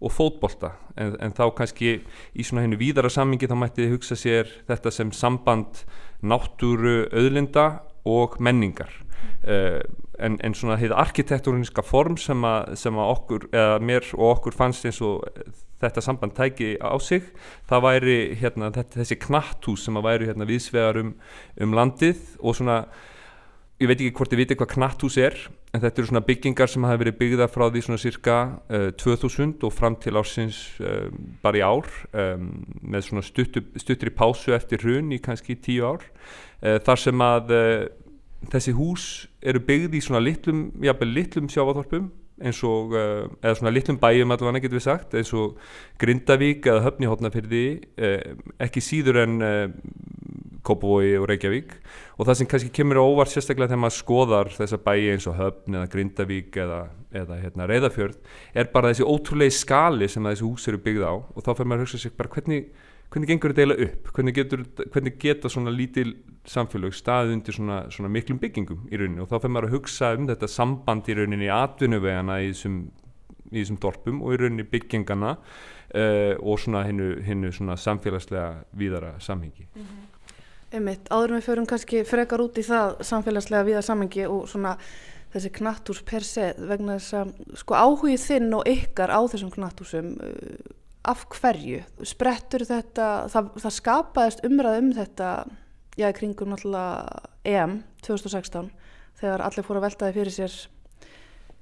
[0.00, 0.74] og fótbolta.
[0.96, 1.98] En, en þá kannski
[2.32, 5.84] í svona hennu víðara sammingi þá mætti þið hugsa sér þetta sem samband
[6.20, 7.68] náttúru auðlinda
[8.08, 8.92] og menningar.
[9.44, 9.80] Uh,
[10.20, 14.56] en, en svona heið arkitektúrinska form sem að, sem að okkur, eða mér og okkur
[14.56, 15.24] fannst eins og
[15.80, 17.30] þetta samband tæki á sig,
[17.68, 21.14] það væri hérna, þetta, þessi knatthús sem að væri hérna, viðsvegar um,
[21.64, 22.82] um landið og svona,
[23.80, 25.36] ég veit ekki hvort ég viti hvað knatthús er,
[25.72, 28.36] en þetta eru svona byggingar sem hafa verið byggða frá því svona cirka
[28.68, 31.08] uh, 2000 og fram til ársins uh,
[31.40, 32.50] bara í ár um,
[32.82, 36.04] með svona stuttur í pásu eftir hrun í kannski tíu ár.
[36.60, 37.56] Uh, þar sem að
[38.52, 43.72] þessi hús eru byggð í svona litlum, jábel litlum sjávaþorpum eins og, uh, eða svona
[43.74, 45.58] litlum bæjum allavega getur við sagt, eins og
[46.00, 47.64] Grindavík eða Höfnihotnafyrði
[48.00, 48.30] eh,
[48.64, 49.34] ekki síður en
[50.60, 51.74] eh, Kópavói og Reykjavík.
[52.18, 55.80] Og það sem kannski kemur óvart sérstaklega þegar maður skoðar þessa bæji eins og Höfn
[55.80, 56.80] eða Grindavík eða,
[57.22, 58.18] eða hérna, Reyðafjörð
[58.54, 61.14] er bara þessi ótrúlegi skali sem þessi hús eru byggð á.
[61.16, 62.70] Og þá fyrir maður að hugsa sér bara hvernig
[63.10, 64.10] hvernig gengur þetta eiginlega upp?
[64.14, 64.62] Hvernig, getur,
[64.94, 66.12] hvernig geta svona lítil
[66.48, 69.24] samfélag staðið undir svona, svona miklum byggingum í rauninni?
[69.24, 72.78] Og þá fyrir maður að hugsa um þetta samband í rauninni í atvinnuvegana í þessum,
[73.50, 76.84] í þessum dorpum og í rauninni byggingana uh, og svona
[77.56, 78.46] svona samfélagslega
[78.78, 79.66] víðara samhengi.
[79.74, 80.09] Mm -hmm.
[80.70, 84.76] Einmitt, áður með förum kannski frekar út í það samfélagslega víðara samhengi og svona
[85.32, 90.12] þessi knattús per se vegna þess að sko áhugið þinn og ykkar á þessum knattúsum
[90.22, 90.60] uh,
[91.10, 95.30] af hverju sprettur þetta, það, það skapaðist umræð um þetta
[95.98, 98.68] já, kringum náttúrulega EM 2016
[99.20, 100.58] þegar allir fóru að veltaði fyrir sér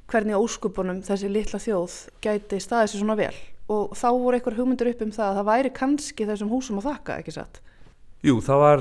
[0.08, 3.34] hvernig óskupunum þessi litla þjóð gæti staðið sér svona vel
[3.72, 6.88] og þá voru einhver hugmyndur upp um það að það væri kannski þessum húsum að
[6.88, 7.60] þakka, ekki satt?
[8.26, 8.80] Jú, það var,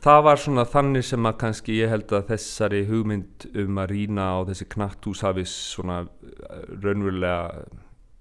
[0.00, 4.28] það var svona þannig sem að kannski ég held að þessari hugmynd um að rína
[4.32, 5.98] á þessi knatthús hafis svona
[6.80, 7.66] raunverulega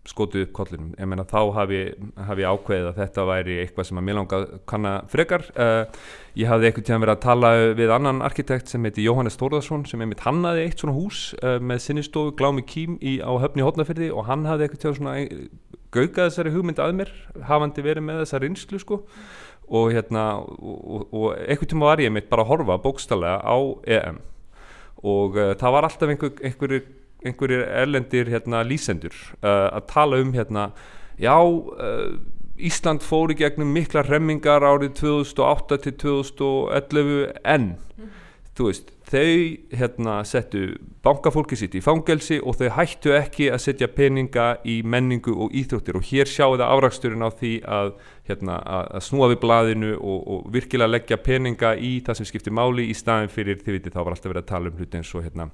[0.09, 1.79] skotu upp kollinum, ég meina þá hafi,
[2.25, 5.45] hafi ákveðið að þetta væri eitthvað sem að mér langa kanna frekar.
[5.53, 5.83] Uh,
[6.35, 10.01] ég hafði eitthvað tíðan verið að tala við annan arkitekt sem heiti Jóhannes Þórðarsson sem
[10.01, 14.25] einmitt hannaði eitt svona hús uh, með sinnistofu Glámi Kím í, á höfni hótnafyrði og
[14.27, 15.15] hann hafði eitthvað tíðan svona
[15.91, 17.13] gaugað þessari hugmynd að mér
[17.45, 19.01] hafandi verið með þessa rinslu sko
[19.67, 23.57] og hérna og, og eitthvað tíma var ég mitt bara að horfa bókstallega á
[23.99, 24.19] EM
[25.01, 26.89] og uh, það var alltaf einhver, einhverjir
[27.25, 30.71] einhverjir erlendir hérna, lýsendur uh, að tala um hérna,
[31.21, 32.15] já, uh,
[32.61, 38.09] Ísland fór í gegnum mikla remmingar árið 2008 til 2011 en mm.
[38.57, 43.89] þú veist, þau hérna settu bankafólki sitt í fangelsi og þau hættu ekki að setja
[43.91, 47.93] peninga í menningu og íþróttir og hér sjáu það afraksturinn á því að,
[48.29, 52.89] hérna, að snúa við blaðinu og, og virkilega leggja peninga í það sem skiptir máli
[52.91, 55.25] í staðin fyrir því við þá var alltaf verið að tala um hluti eins og
[55.25, 55.49] hérna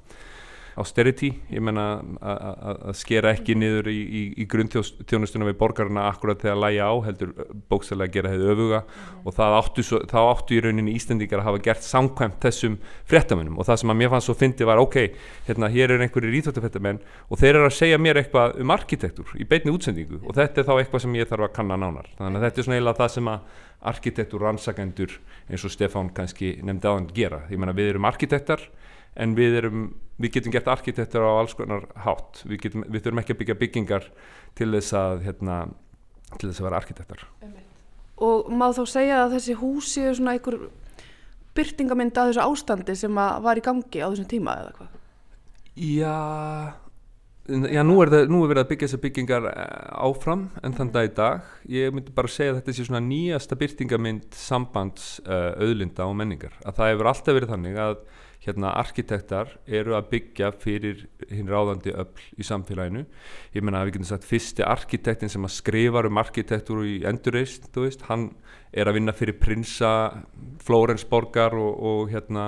[0.78, 1.86] austerity, ég menna
[2.22, 7.34] að skera ekki niður í, í, í grunnþjónustuna við borgarna akkurat þegar læja á, heldur
[7.72, 8.82] bókstæðilega að gera hefðu öfuga.
[8.88, 9.18] Mm.
[9.28, 12.78] og það áttu, svo, þá áttu í rauninni Íslandingar að hafa gert samkvæmt þessum
[13.10, 14.98] fréttamennum og það sem að mér fannst svo fyndi var ok,
[15.48, 19.48] hérna hér er einhverjir íþjóttafréttamenn og þeir eru að segja mér eitthvað um arkitektur í
[19.48, 20.22] beitni útsendingu.
[20.24, 22.10] Og þetta er þá eitthvað sem ég þarf að kanna nánar.
[22.18, 25.18] Þannig að þetta er svona eiginlega það sem að arkitektur rannsakendur
[25.48, 28.64] eins og Stefán kannski nefndi aðan gera, ég menna við erum arkitektar
[29.18, 29.86] en við, erum,
[30.22, 33.60] við getum gert arkitektur á alls konar hátt við, getum, við þurfum ekki að byggja
[33.62, 34.10] byggingar
[34.58, 35.60] til þess að, hérna,
[36.38, 37.26] til þess að vera arkitektar
[38.18, 40.58] Og má þá segja að þessi hús séu svona einhver
[41.58, 44.94] byrtingamind að þessu ástandi sem var í gangi á þessum tíma eða hvað?
[45.78, 46.16] Já
[47.48, 50.90] Já, nú er, það, nú er verið að byggja þessar byggingar eh, áfram en þann
[50.92, 51.46] dag í dag.
[51.72, 56.58] Ég myndi bara segja að þetta sé svona nýjasta byrtingamind sambands uh, auðlinda og menningar.
[56.68, 57.96] Að það hefur alltaf verið þannig að
[58.48, 63.04] hérna arkitektar eru að byggja fyrir hinn ráðandi öll í samfélaginu.
[63.56, 67.68] Ég menna að við getum sagt fyrsti arkitektin sem að skrifa um arkitektur í endurreist,
[67.76, 68.30] þú veist, hann
[68.72, 69.92] er að vinna fyrir prinsa
[70.64, 72.48] Flórensborgar og, og hérna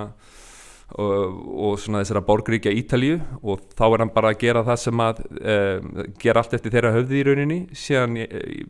[0.98, 5.02] og, og svona þessara borgríkja Ítalíu og þá er hann bara að gera það sem
[5.04, 5.90] að um,
[6.22, 8.18] gera allt eftir þeirra höfði í rauninni síðan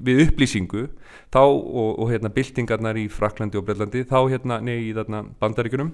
[0.00, 0.86] við upplýsingu
[1.32, 5.92] þá og, og hérna byltingarnar í Fraklandi og Brellandi þá hérna nefn í þarna bandaríkunum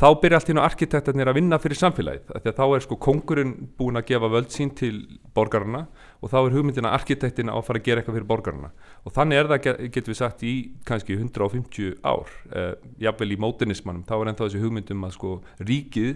[0.00, 4.10] þá byrja allt hérna arkitektarnir að vinna fyrir samfélagið þá er sko kongurinn búin að
[4.12, 4.96] gefa völd sín til
[5.34, 5.86] borgarna
[6.24, 8.70] og þá er hugmyndina arkitektin á að fara að gera eitthvað fyrir borgarna
[9.04, 10.54] og þannig er það, getur við sagt, í
[10.88, 12.72] kannski 150 ár eh,
[13.04, 16.12] jafnvel í mótinismannum, þá er ennþá þessi hugmyndum að sko ríkið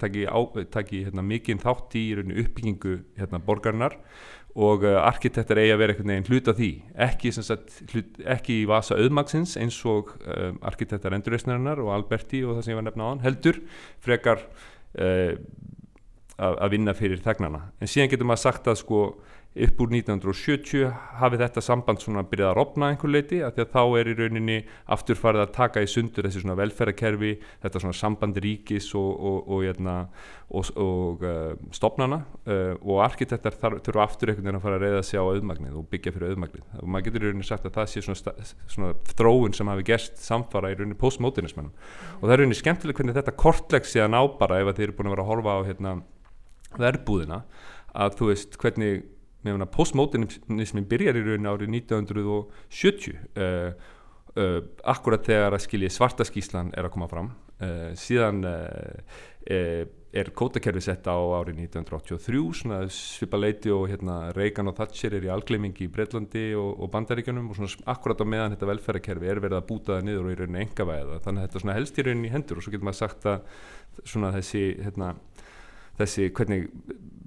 [0.00, 0.26] taki,
[0.72, 3.98] taki hérna, mikinn þátt í uppbyggingu hérna, borgarnar
[4.58, 6.70] og uh, arkitektur eigi að vera einhvern veginn hluta því.
[7.06, 12.56] Ekki, sagt, hlut, ekki í vasa auðmagsins eins og um, arkitektar endurreysnarinnar og Alberti og
[12.56, 13.60] það sem ég var nefna á hann heldur
[14.02, 14.42] frekar
[14.98, 15.36] uh,
[16.40, 19.00] að vinna fyrir þegnana en síðan getur maður sagt að sko
[19.50, 20.84] upp úr 1970
[21.18, 24.12] hafi þetta samband svona byrjað að rofna einhver leiti að því að þá er í
[24.14, 24.58] rauninni
[24.94, 27.32] aftur farið að taka í sundur þessi svona velferðarkerfi
[27.64, 29.96] þetta svona samband ríkis og, og, og, hérna,
[30.54, 35.18] og, uh, stopnana uh, og arkitektar þurfa aftur einhvern veginn að fara að reyða sig
[35.18, 36.64] á auðmagnið og byggja fyrir auðmagnið.
[36.78, 40.22] Og maður getur í rauninni sagt að það sé svona, svona þróun sem hafi gerst
[40.22, 44.22] samfara í rauninni postmodernismannum og það er rauninni skemmtileg hvernig þetta kortlegs sé að ná
[44.38, 46.00] bara ef þeir eru búin að vera að horfa á hérna,
[46.78, 47.46] verbúðina
[47.98, 49.08] að þú veist hvernig
[49.74, 53.72] postmodernismin byrjar í raun árið 1970 uh,
[54.36, 57.32] uh, akkurat þegar að skilji svartaskíslan er að koma fram.
[57.60, 59.00] Uh, síðan uh,
[59.52, 65.26] uh, er kótakerfi sett á árið 1983 svipa leiti og hérna, Reagan og Thatcher er
[65.28, 69.42] í algleimingi í Breitlandi og, og Bandaríkjunum og svona, akkurat á meðan þetta velferðarkerfi er
[69.44, 72.06] verið að búta það niður og í rauninni enga væða þannig að þetta helst í
[72.06, 75.12] rauninni í hendur og svo getur maður sagt að þessi hérna,
[76.00, 76.70] þessi hvernig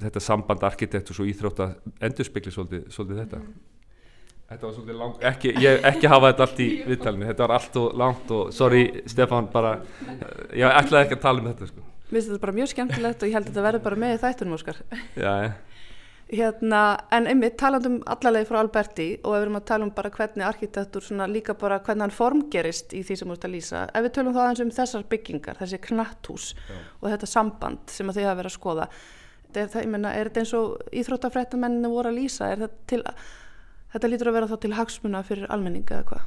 [0.03, 3.53] þetta samband arkitekt og svo íþrótt að endurspegli svolítið, svolítið þetta mm.
[4.53, 7.77] Þetta var svolítið langt, ekki, ég ekki hafa þetta allt í viðtalinu, þetta var allt
[7.81, 9.71] og langt og sorry Stefan bara,
[10.53, 11.85] ég ætlaði ekki að tala um þetta sko.
[12.03, 14.19] Mér finnst þetta bara mjög skemmtilegt og ég held að þetta verður bara með í
[14.21, 14.81] þættunum Óskar.
[15.17, 15.72] Já, ég.
[16.33, 16.81] Hérna,
[17.13, 20.45] en einmitt talandum allarleið frá Alberti og ef við erum að tala um bara hvernig
[20.47, 24.05] arkitektur svona líka bara hvernig hann formgerist í því sem þú ert að lýsa ef
[24.05, 26.79] við tölum þá aðeins um þessar byggingar, þessi knattús Já.
[27.01, 28.87] og þetta samband sem þið hafa verið að skoða
[29.53, 32.49] er, það, meina, er þetta eins og íþróttafrættamenninu voru að lýsa
[32.89, 33.03] til,
[33.93, 36.25] þetta lítur að vera þá til hagsmuna fyrir almenninga eða hvað?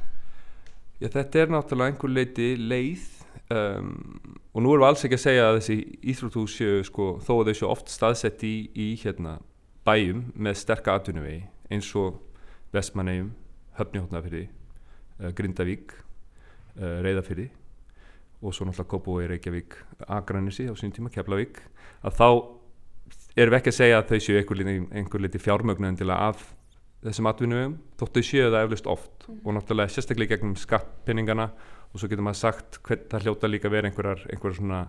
[1.03, 3.03] Já þetta er náttúrulega einhver leiti leið
[3.51, 3.91] um,
[4.55, 5.77] og nú erum við alls ekki að segja að þessi
[6.15, 9.37] íþróttús sko, þó að þau séu oft staðsett í, í hérna
[9.87, 12.19] bæjum með sterka atvinnuvegi eins og
[12.75, 13.31] Vestmannegjum,
[13.79, 14.43] Höfnihóttnafyrði,
[15.21, 15.95] uh, Grindavík,
[16.77, 17.47] uh, Reyðafyrði
[18.43, 19.79] og svo náttúrulega Kópavói, Reykjavík,
[20.13, 21.63] Akranissi á sín tíma, Keflavík,
[22.05, 22.27] að þá
[23.37, 24.61] erum við ekki að segja að þau séu einhver,
[24.97, 26.45] einhver liti fjármögnu til að af
[27.05, 29.41] þessum atvinnum þóttu séu það eflust oft mm.
[29.43, 31.51] og náttúrulega sérstaklega gegnum skattpinningana
[31.91, 34.81] og svo getur maður sagt hvern það hljóta líka verið einhverjar, einhverjar svona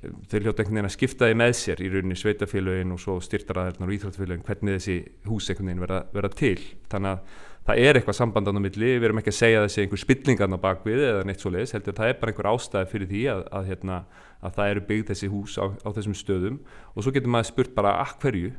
[0.00, 3.90] þau hljóta einhvern veginn að skipta þið með sér í rauninni sveitafélagin og svo styrtaraðarnar
[3.90, 4.96] og íþróttafélagin hvernig þessi
[5.28, 6.62] hús einhvern veginn verða, verða til.
[6.92, 7.34] Þannig að
[7.68, 8.94] það er eitthvað sambandan á milli.
[8.96, 11.98] Við erum ekki að segja þessi einhver spillingarn á bakvið eða neitt svo leiðis, heldur
[11.98, 14.00] það er bara einhver ástæði fyrir því að, að, hérna,
[14.40, 16.58] að það eru byggð þessi hús á, á þessum stöðum.
[16.94, 18.54] Og svo getur maður spurt bara að hverju?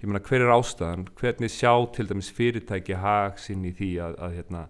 [0.00, 4.36] Ég meina hver er ástæðan, hvernig sjá til dæmis fyrirtæki hagsinn í því að, að,
[4.40, 4.62] hérna,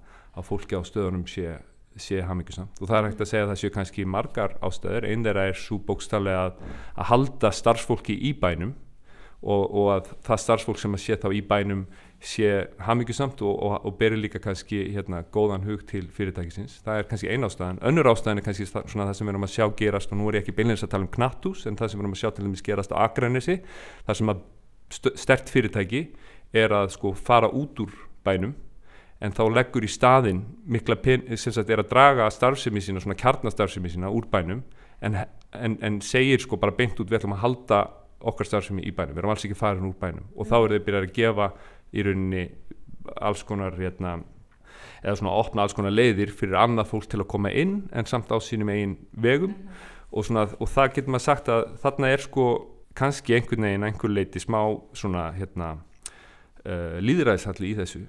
[0.44, 1.54] fólki á stöðunum sé,
[1.98, 5.24] sé hamingusamt og það er hægt að segja að það séu kannski margar ástæður, einn
[5.26, 6.62] þeirra er svo bókstallega að,
[6.94, 8.76] að halda starfsfólki í bænum
[9.40, 11.84] og, og að það starfsfólk sem að sé þá í bænum
[12.20, 12.48] sé
[12.84, 16.82] hamingusamt og, og, og beri líka kannski hérna, góðan hug til fyrirtækisins.
[16.84, 19.54] Það er kannski einn ástæðan, önnur ástæðan er kannski svona það sem við erum að
[19.54, 22.00] sjá gerast og nú er ég ekki beinleins að tala um knattus en það sem
[22.00, 23.56] við erum að sjá til dæmis gerast á Akranesi
[24.04, 24.44] það sem að
[25.24, 26.02] stert fyrirtæki
[26.60, 28.52] er að sko fara út úr bænum
[29.20, 33.18] en þá leggur í staðin mikla pen, sem sagt er að draga starfsemi sína, svona
[33.20, 34.62] kjarnastarfsemi sína úr bænum
[35.04, 35.18] en,
[35.52, 37.80] en, en segir sko bara beint út við ætlum að halda
[38.20, 40.26] okkar starfsemi í bænum, við erum alls ekki farin úr bænum.
[40.36, 41.48] Og þá er þau byrjað að gefa
[41.92, 42.44] í rauninni
[43.16, 44.18] alls konar hérna,
[45.00, 48.08] eða svona að opna alls konar leiðir fyrir annað fólk til að koma inn en
[48.08, 49.56] samt á sínum eigin vegum.
[50.10, 52.46] Og, svona, og það getur maður sagt að þarna er sko
[52.98, 54.58] kannski einhvern veginn einhver leiti smá
[54.96, 58.02] svona hérna uh, líðræðishalli í þessu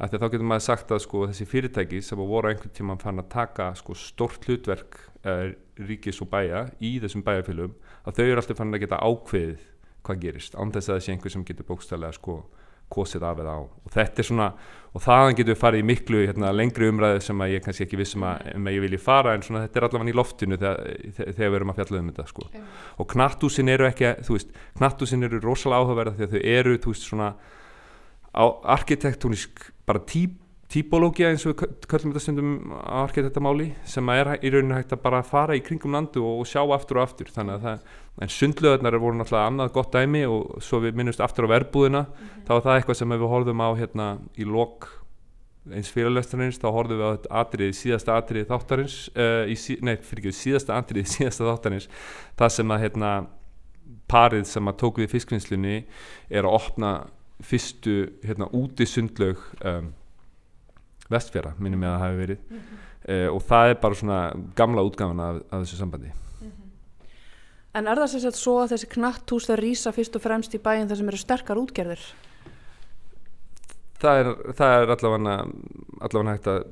[0.00, 3.28] að þá getur maður sagt að sko þessi fyrirtæki sem voru einhvern tíma fann að
[3.34, 4.96] taka sko stort hlutverk
[5.28, 7.76] uh, ríkis og bæja í þessum bæjarfélagum
[8.08, 9.68] að þau eru alltaf fann að geta ákveðið
[10.06, 12.40] hvað gerist, þess að sé einhver sem getur bókstæðilega sko
[12.90, 14.46] kosið af eða á og þetta er svona
[14.90, 18.00] og þaðan getur við farið í miklu hérna, lengri umræðu sem að ég kannski ekki
[18.00, 20.80] vissum að, um að ég vilji fara en svona þetta er allavega í loftinu þegar,
[21.20, 22.48] þegar við erum að fjalla um þetta sko.
[22.96, 26.94] og knattúsin eru ekki, þú veist knattúsin eru rosalega áhugaverða því að þau eru þú
[26.94, 27.30] veist svona
[28.74, 30.38] arkitektónisk bara típ
[30.70, 35.02] típológia eins og við köllum þetta stundum á arkitektamáli sem er í rauninu hægt að
[35.02, 37.30] bara fara í kringum landu og, og sjá aftur og aftur.
[37.34, 41.24] Þannig að það, en sundlöðunar er voru náttúrulega annað gott dæmi og svo við minnumst
[41.26, 42.04] aftur á verbúðina.
[42.06, 42.46] Mm -hmm.
[42.46, 44.06] þá var það eitthvað sem við horfum á hérna
[44.38, 44.88] í lok
[45.74, 50.22] eins fyrirlestarins þá horfum við á þetta atrið síðasta atrið þáttarins uh, sí, nei fyrir
[50.22, 51.88] ekki síðasta atrið síðasta þáttarins.
[52.38, 53.26] Það sem að hérna
[54.06, 55.84] parið sem að tók við fiskvinnslunni
[56.30, 57.10] er að opna
[57.42, 59.92] fyrstu hérna úti sundlög um,
[61.10, 62.88] vestfjara, minnum ég að það hefur verið mm -hmm.
[63.12, 64.20] uh, og það er bara svona
[64.56, 66.70] gamla útgáðan af, af þessu sambandi mm -hmm.
[67.74, 70.58] En er það sem sagt svo að þessi knatthús það rýsa fyrst og fremst í
[70.58, 72.02] bæin þar sem eru sterkar útgerðir?
[74.00, 74.26] Það er,
[74.58, 75.46] það er allavega
[76.00, 76.64] allavega hægt að.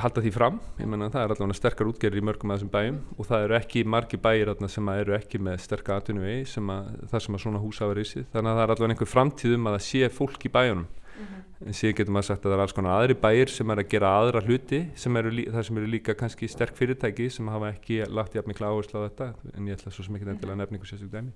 [0.00, 2.96] Halda því fram, ég menna það er allavega sterkar útgerðir í mörgum af þessum bæjum
[3.14, 7.38] og það eru ekki margi bæjir sem eru ekki með sterka atvinnu vegi þar sem
[7.38, 9.86] að svona hús hafa reysið þannig að það er allavega einhver framtíð um að það
[9.86, 10.88] sé fólk í bæjunum.
[11.14, 11.68] Mm -hmm.
[11.68, 13.90] en síðan getur maður sagt að það er alls konar aðri bæir sem er að
[13.92, 18.02] gera aðra hluti sem eru, þar sem eru líka kannski sterk fyrirtæki sem hafa ekki
[18.10, 19.34] lagt jafn mikla áherslu á þetta.
[19.54, 21.32] En ég ætla svo sem ekki endilega að nefna einhver sérstaklega dæmi.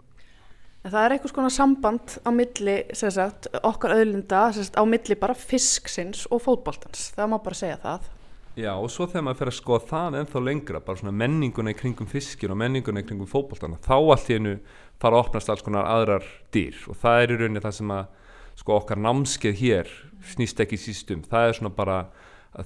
[0.84, 5.34] En það er eitthvað svona samband á milli sagt, okkar auðlinda sagt, á milli bara
[5.34, 8.10] fisksins og fótbóltans það má bara segja það
[8.58, 11.76] Já og svo þegar maður fer að skoða það ennþá lengra bara svona menninguna í
[11.78, 14.54] kringum fiskin og menninguna í kringum fótbóltana þá allt í hennu
[14.98, 18.32] fara að opnast alls konar aðrar dýr og það er í rauninni það sem að
[18.58, 19.92] sko okkar námskeið hér
[20.26, 21.98] snýst ekki sístum, það er svona bara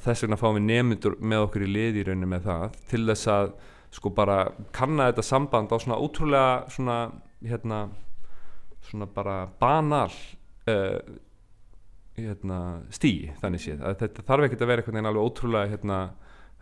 [0.01, 3.33] þess vegna fáum við nemyndur með okkur í liði í rauninni með það til þess
[3.35, 3.53] að
[3.93, 4.39] sko bara
[4.73, 6.97] kanna þetta samband á svona ótrúlega svona
[7.45, 7.83] hérna
[8.89, 10.97] svona bara banal uh,
[12.17, 12.59] hérna
[12.93, 13.87] stíi þannig séð.
[13.87, 15.99] Að þetta þarf ekki að vera eitthvað alveg ótrúlega hérna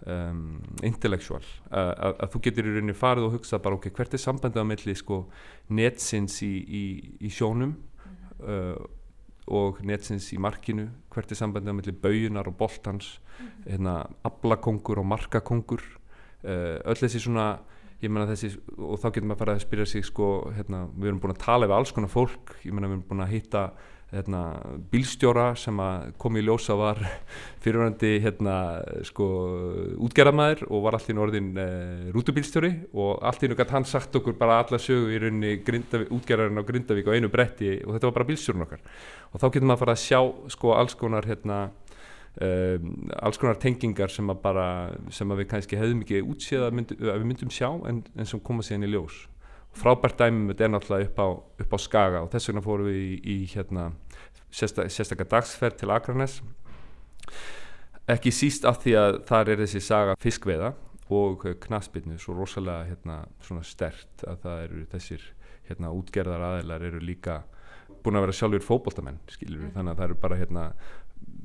[0.06, 0.44] um,
[0.86, 1.42] intellectual.
[1.70, 4.62] Uh, að, að þú getur í rauninni farið og hugsað bara ok, hvert er sambandið
[4.62, 5.20] á milli sko
[5.74, 6.84] netsins í, í,
[7.26, 7.74] í sjónum
[8.44, 8.78] uh,
[9.50, 10.86] og netsins í markinu?
[11.10, 13.18] Hvert er sambandið á milli baujunar og boltans?
[13.40, 13.70] -hmm.
[13.70, 15.82] hérna, ablakongur og markakongur?
[16.44, 17.60] Uh, öll þessi svona
[18.00, 20.26] ég menna þessi, og þá getur maður að fara að spyrja sig sko,
[20.56, 23.24] hérna, við erum búin að tala við alls konar fólk, ég menna við erum búin
[23.26, 23.64] að hitta
[24.10, 24.40] hérna,
[24.90, 25.78] bílstjóra sem
[26.18, 26.98] kom í ljósa var
[27.62, 28.54] fyrirvændi hérna,
[29.06, 29.26] sko,
[30.06, 31.66] útgerðamæður og var allir orðin e,
[32.14, 35.54] rútubílstjóri og allir gætt hann sagt okkur bara alla sögu í rauninni
[36.10, 38.82] útgerðarinn á Grindavík á einu bretti og þetta var bara bílstjórun okkar.
[39.30, 40.20] Og þá getur maður að fara að sjá
[40.56, 41.62] sko, alls konar hérna
[42.38, 44.66] Um, alls konar tengingar sem að bara
[45.10, 48.28] sem að við kannski hefðum ekki útsíða að, mynd, að við myndum sjá en, en
[48.30, 49.16] sem koma síðan í ljós
[49.76, 51.28] frábært dæmum þetta er náttúrulega upp á,
[51.64, 53.90] upp á Skaga og þess vegna fórum við í, í hérna,
[54.50, 56.40] sérstaklega sérstaka dagsferð til Akranes
[58.10, 60.72] ekki síst af því að þar er þessi saga fiskveiða
[61.10, 63.22] og knaspinnu svo rosalega hérna,
[63.66, 65.24] stert að það eru þessir
[65.70, 67.40] hérna útgerðar aðeinar eru líka
[68.02, 69.70] búin að vera sjálfur fókbóltamenn Mm.
[69.74, 70.64] þannig að það eru bara hérna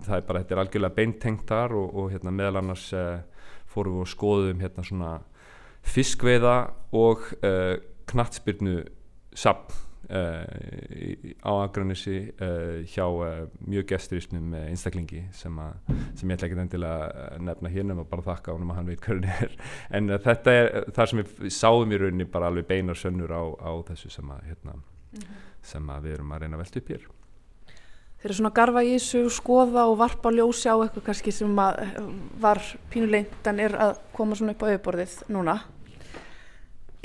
[0.05, 3.19] það er bara, þetta er algjörlega beintengt þar og, og hérna meðal annars uh,
[3.71, 5.11] fórum við og skoðum hérna svona
[5.85, 6.55] fiskveiða
[6.95, 7.75] og uh,
[8.11, 8.77] knattspyrnu
[9.35, 9.73] sapn
[10.09, 10.43] uh,
[11.41, 15.71] á Akranissi uh, hjá uh, mjög gesturísnum einstaklingi sem, a,
[16.15, 19.03] sem ég ætla ekki endilega að nefna hér nema bara þakka honum að hann veit
[19.07, 19.57] hvernig er.
[19.89, 23.71] En þetta er það sem við sáum í rauninni bara alveg beinar sönnur á, á
[23.91, 24.79] þessu sem að, hérna,
[25.65, 27.11] sem að við erum að reyna að velta upp hér.
[28.25, 31.59] Þeir eru svona að garfa í þessu, skoða og varpa ljósi á eitthvað kannski sem
[31.61, 31.97] eh,
[32.41, 32.57] var
[32.89, 35.53] pínulengt en er að koma svona upp á auðborðið núna.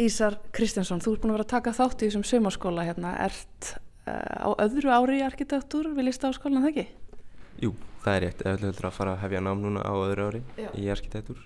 [0.01, 3.75] Ísar Kristjánsson, þú ert búin að vera að taka þátt í þessum sumarskóla hérna, ert
[4.09, 6.87] uh, á öðru ári í arkitektúr við lísta á skólan, það ekki?
[7.61, 7.75] Jú,
[8.05, 10.71] það er rétt, eða heldur að fara að hefja nám núna á öðru ári Já.
[10.73, 11.45] í arkitektúr.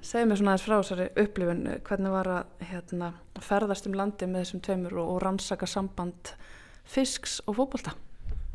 [0.00, 3.12] Segðu mér svona aðeins frá þessari upplifun, hvernig var að hérna,
[3.44, 6.32] ferðast um landi með þessum tveimur og, og rannsaka samband
[6.88, 7.92] fisks og fótbolta?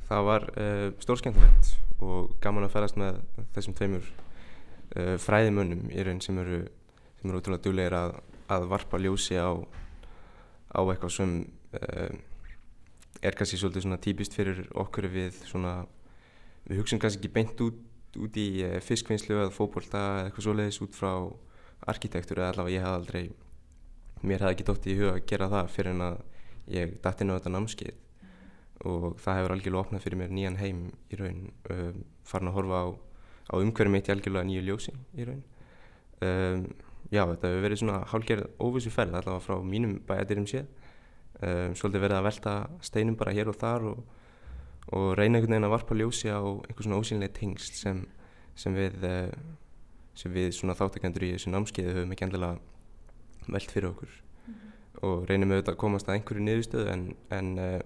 [0.09, 3.21] Það var uh, stórskemmtilegt og gaman að ferðast með
[3.53, 6.63] þessum tveimur uh, fræðimönnum í raun sem eru,
[7.19, 8.17] sem eru ótrúlega duglegir að,
[8.51, 9.51] að varpa ljósi á,
[10.75, 11.35] á eitthvað sem
[11.79, 12.13] uh,
[13.25, 15.79] er kannski svolítið svona típist fyrir okkur við svona,
[16.67, 17.81] við hugsaum kannski ekki beint út,
[18.21, 21.11] út í uh, fiskvinnslu eða fótbolta eða eitthvað svoleiðis út frá
[21.91, 23.25] arkitektur eða allavega ég hafði aldrei,
[24.25, 26.17] mér hafði ekki dótt í huga að gera það fyrir en að
[26.71, 28.01] ég datt inn á þetta námskeið.
[28.85, 30.79] Og það hefur algjörlega opnað fyrir mér nýjan heim
[31.09, 31.43] í raun
[31.73, 32.87] um, farin að horfa á,
[33.49, 35.43] á umhverfið mitt í algjörlega nýju ljósi í raun.
[36.25, 36.65] Um,
[37.11, 40.69] já, þetta hefur verið svona hálgerð óvissu ferð allavega frá mínum bæjadirum séð.
[41.35, 42.53] Um, svolítið verið að velta
[42.85, 44.03] steinum bara hér og þar og,
[44.95, 48.05] og reyna einhvern veginn að varpa ljósi á einhver svona ósynlega tengst sem,
[48.55, 49.33] sem við uh,
[50.15, 54.15] sem við svona þáttakendur í þessu námskeiði höfum ekki endilega velt fyrir okkur.
[55.03, 57.79] Og reynum auðvitað að komast að einhverju niðurstöðu en, en uh,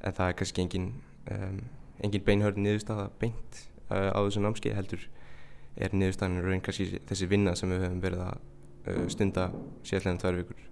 [0.00, 0.90] en það er kannski engin,
[1.32, 1.58] um,
[2.04, 5.06] engin beinhörð niðurstaða beint uh, á þessu námskeið heldur
[5.76, 8.38] er niðurstaðan raun kannski þessi vinna sem við höfum verið að
[8.90, 9.48] uh, stunda
[9.86, 10.62] síðan tvær vikur.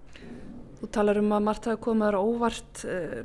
[0.78, 3.18] Þú talar um að margt hafa komið þar óvart, uh,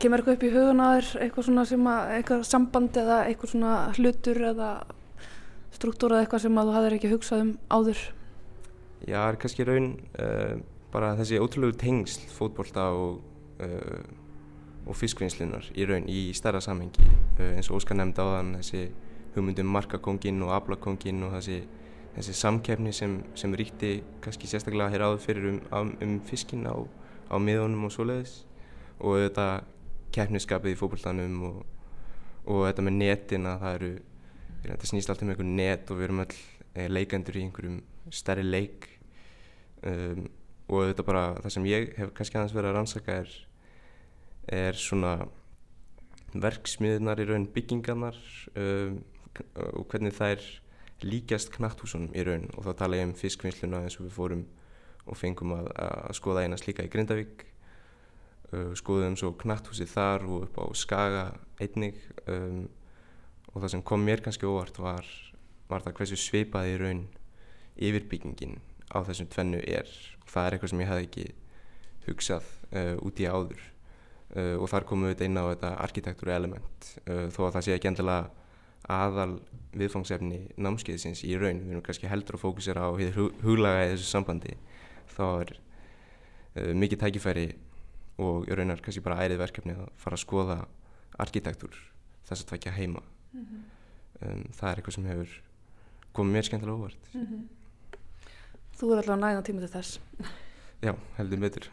[0.00, 3.54] kemur eitthvað upp í hugun að þér, eitthvað svona sem að, eitthvað samband eða eitthvað
[3.54, 4.70] svona hlutur eða
[5.74, 8.04] struktúra eða eitthvað sem að þú hafðir ekki hugsað um áður?
[9.00, 10.54] Já, það er kannski raun uh,
[10.92, 13.20] bara þessi ótrúlegu tengsl fótbolta og,
[13.64, 14.00] uh,
[14.86, 18.84] og fiskvinnslunar í raun í stærra samhengi uh, eins og Óskar nefndi á þann þessi
[19.34, 21.60] hugmyndum markakongin og aflakongin og þessi,
[22.16, 26.74] þessi samkeppni sem, sem ríkti kannski sérstaklega hér áður fyrir um, um, um fiskin á,
[27.30, 28.40] á miðunum og svoleiðis.
[29.00, 29.48] Og þetta
[30.14, 31.60] keppniskapið í fótboltanum og,
[32.50, 33.92] og þetta með netina það eru
[34.64, 36.34] þetta snýst alltaf um einhvern net og við erum öll
[36.74, 37.78] eh, leikendur í einhverjum
[38.12, 38.88] stærri leik.
[39.86, 40.26] Um,
[40.70, 43.30] og þetta bara það sem ég hef kannski aðeins verið að rannsaka er,
[44.60, 45.14] er svona
[46.30, 48.18] verksmiðunar í raun byggingarnar.
[48.54, 49.00] Um,
[49.72, 50.42] og hvernig þær
[51.04, 52.48] líkjast knatthúsunum í raun.
[52.56, 54.44] Og þá tala ég um fiskvinnsluna eins og við fórum
[55.06, 57.46] og fengum að, að skoða eina slíka í Grindavík.
[58.50, 61.24] Uh, skoðum svo knatthúsið þar og upp á Skaga
[61.62, 62.64] einnig um,
[63.52, 65.06] og það sem kom mér kannski óvart var,
[65.70, 67.04] var það hversu svipaði í raun
[67.78, 68.58] yfirbyggingin
[68.90, 69.86] á þessum tvennu er.
[70.24, 71.28] Og það er eitthvað sem ég hafði ekki
[72.08, 73.62] hugsað uh, út í áður.
[74.30, 76.90] Uh, og þar komum við inn á þetta arkitektúru element.
[77.06, 78.39] Uh, þó að það sé ekki endilega
[78.90, 79.38] aðal
[79.76, 81.62] viðfangsefni námskeiðsins í raun.
[81.64, 84.56] Við erum kannski heldur að fókusera á hug, huglaga í þessu sambandi.
[85.14, 87.46] Þá er uh, mikið tækifæri
[88.20, 90.58] og í raunar kannski bara ærið verkefni að fara að skoða
[91.22, 91.76] arkitektúr
[92.28, 93.02] þess að tvekja heima.
[93.32, 93.62] Mm -hmm.
[94.26, 95.40] um, það er eitthvað sem hefur
[96.12, 97.10] komið mér skemmtilega óvart.
[97.14, 97.42] Mm -hmm.
[98.78, 100.00] Þú er alltaf næðan tíma til þess.
[100.86, 101.68] Já, heldur betur.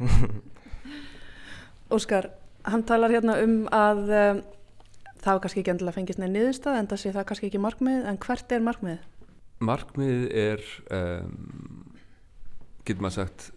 [1.96, 2.30] Óskar,
[2.64, 4.42] hann talar hérna um að um,
[5.28, 8.08] það var kannski ekki endilega fengist neina niðurstað en það sé það kannski ekki markmið
[8.08, 9.06] en hvert er markmið?
[9.68, 11.94] Markmið er um,
[12.88, 13.52] getur maður sagt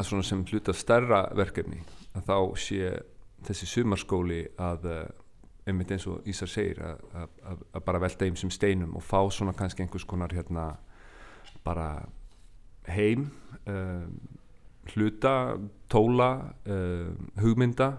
[0.00, 1.82] að svona sem hluta stærra verkefni
[2.16, 2.92] að þá sé
[3.46, 4.88] þessi sumarskóli að
[5.68, 9.20] einmitt eins og Ísar segir að, að, að bara velta einn sem steinum og fá
[9.30, 10.72] svona kannski einhvers konar hérna
[11.64, 12.06] bara
[12.90, 13.28] heim
[13.68, 14.18] um,
[14.90, 15.34] hluta,
[15.92, 16.30] tóla
[16.66, 17.92] um, hugmynda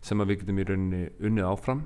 [0.00, 1.82] sem að við getum í rauninni unnið áfram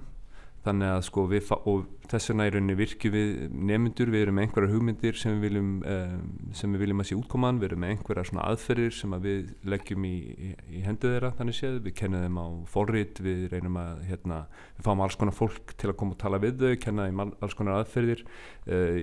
[0.64, 4.46] þannig að sko við og þess vegna í rauninni virkjum við nemyndur, við erum með
[4.46, 6.24] einhverjar hugmyndir sem við viljum um,
[6.56, 9.54] sem við viljum að sé útkoman, við erum með einhverjar svona aðferðir sem að við
[9.74, 13.80] leggjum í, í, í hendu þeirra þannig séð, við kennum þeim á forrið, við reynum
[13.80, 14.42] að hérna,
[14.78, 17.58] við fáum alls konar fólk til að koma og tala við þau, kenna þeim alls
[17.58, 18.24] konar aðferðir.
[18.68, 19.00] Uh,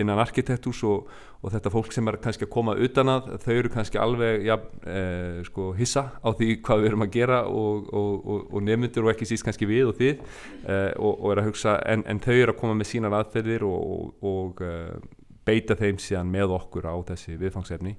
[0.00, 3.72] innan arkitektús og, og þetta fólk sem er kannski að koma utan að þau eru
[3.72, 4.56] kannski alveg ja,
[4.88, 9.14] eh, sko, hissa á því hvað við erum að gera og, og, og nefnundur og
[9.14, 12.54] ekki síst kannski við og þið eh, og er að hugsa en, en þau eru
[12.54, 14.98] að koma með sínar aðferðir og eh,
[15.46, 17.96] beita þeim síðan með okkur á þessi viðfangsefni.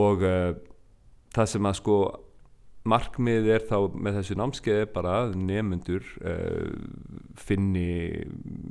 [0.00, 0.52] Og eh,
[1.34, 1.98] það sem að sko
[2.84, 6.74] markmið er þá með þessu námskeiði bara að nefnendur uh,
[7.40, 7.86] finni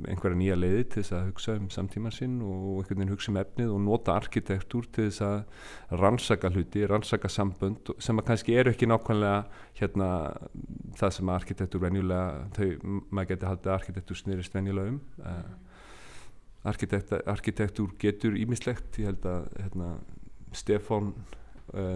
[0.06, 3.40] einhverja nýja leiði til þess að hugsa um samtíma sinn og einhvern veginn hugsa um
[3.42, 8.74] efnið og nota arkitektúr til þess að rannsaka hluti, rannsaka sambönd sem að kannski eru
[8.74, 9.42] ekki nákvæmlega
[9.80, 10.08] hérna
[11.00, 12.68] það sem arkitektúr venjulega, þau,
[13.10, 15.00] maður getur haldið að arkitektúr snýrist venjulega um.
[15.26, 15.54] Uh,
[16.70, 19.96] arkitektúr getur ímislegt, ég held að hérna,
[20.54, 21.16] Stefán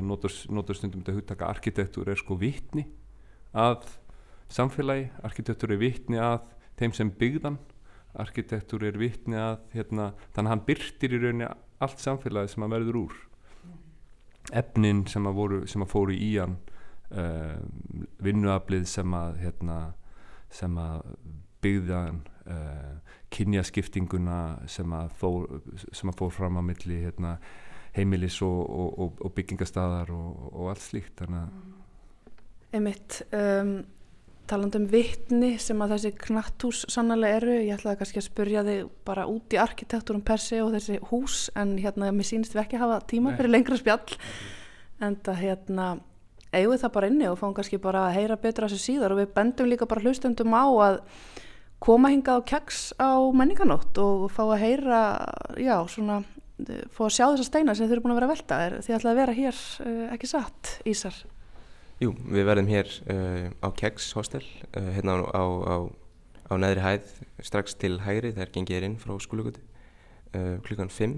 [0.03, 2.87] notur, notur stundum þetta hugtaka arkitektúr er sko vittni
[3.55, 3.87] að
[4.53, 6.47] samfélagi, arkitektúr er vittni að
[6.79, 7.59] þeim sem byggðan
[8.19, 11.51] arkitektúr er vittni að hérna, þannig að hann byrtir í rauninni
[11.85, 13.19] allt samfélagi sem að verður úr.
[14.59, 16.57] Efnin sem að, voru, sem að fóru í hann
[17.13, 17.59] uh,
[18.25, 19.79] vinnuaflið sem að hérna,
[20.51, 21.13] sem að
[21.63, 25.49] byggðan uh, kynjaskiptinguna sem að fór,
[25.93, 27.37] sem að fór fram á milli hérna
[27.99, 31.25] heimilis og, og, og byggingastadar og allt slíkt
[32.69, 33.79] Einmitt um,
[34.49, 38.91] taland um vittni sem að þessi knattús sannlega eru, ég ætlaði kannski að spurja þig
[39.09, 43.01] bara út í arkitektúrum persi og þessi hús en hérna mér sínist við ekki hafa
[43.11, 44.19] tíma fyrir lengra spjall.
[45.05, 45.89] En það hérna
[46.53, 49.15] eigum við það bara inni og fáum kannski bara að heyra betra þessu síðar.
[49.15, 51.01] Og við bendum líka bara hlustundum á að
[51.85, 55.03] koma hingað á keks á menninganótt og fá að heyra
[55.61, 56.23] já svona
[56.95, 58.61] fá að sjá þessa steina sem þau eru búin að vera að velta.
[58.67, 61.23] Er því ætlaði að vera hér uh, ekki satt Ísar?
[62.03, 65.77] Jú, við verðum hér uh, á Keggs hostel uh, hérna á, á, á,
[66.51, 69.65] á neðri hæð strax til hægri þegar gengið er inn frá skólugutu
[70.29, 71.15] klukkan 5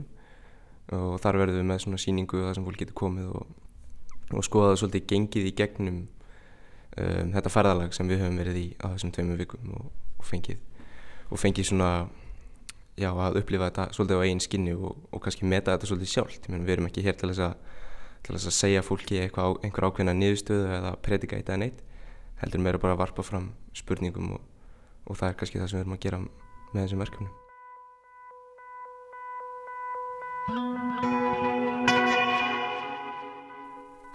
[0.95, 3.49] og þar verðum við með svona síningu þar sem fólk getur komið og,
[4.31, 5.99] og skoða svolítið gengið í gegnum
[6.99, 9.89] um, þetta ferðalag sem við höfum verið í á þessum tveimum vikum og,
[10.19, 10.63] og fengið
[11.31, 11.91] og fengið svona
[13.01, 16.49] já, að upplifa þetta svolítið á eigin skinni og, og kannski meta þetta svolítið sjálft.
[16.51, 17.55] Við erum ekki hér til þess að,
[18.27, 21.83] til þess að segja fólki eitthvað, einhver ákveðna niðurstöðu eða predika eitt eða neitt.
[22.41, 24.41] Heldur meira bara að varpa fram spurningum og,
[25.09, 27.37] og það er kannski það sem við erum að gera með þessum verkefnum.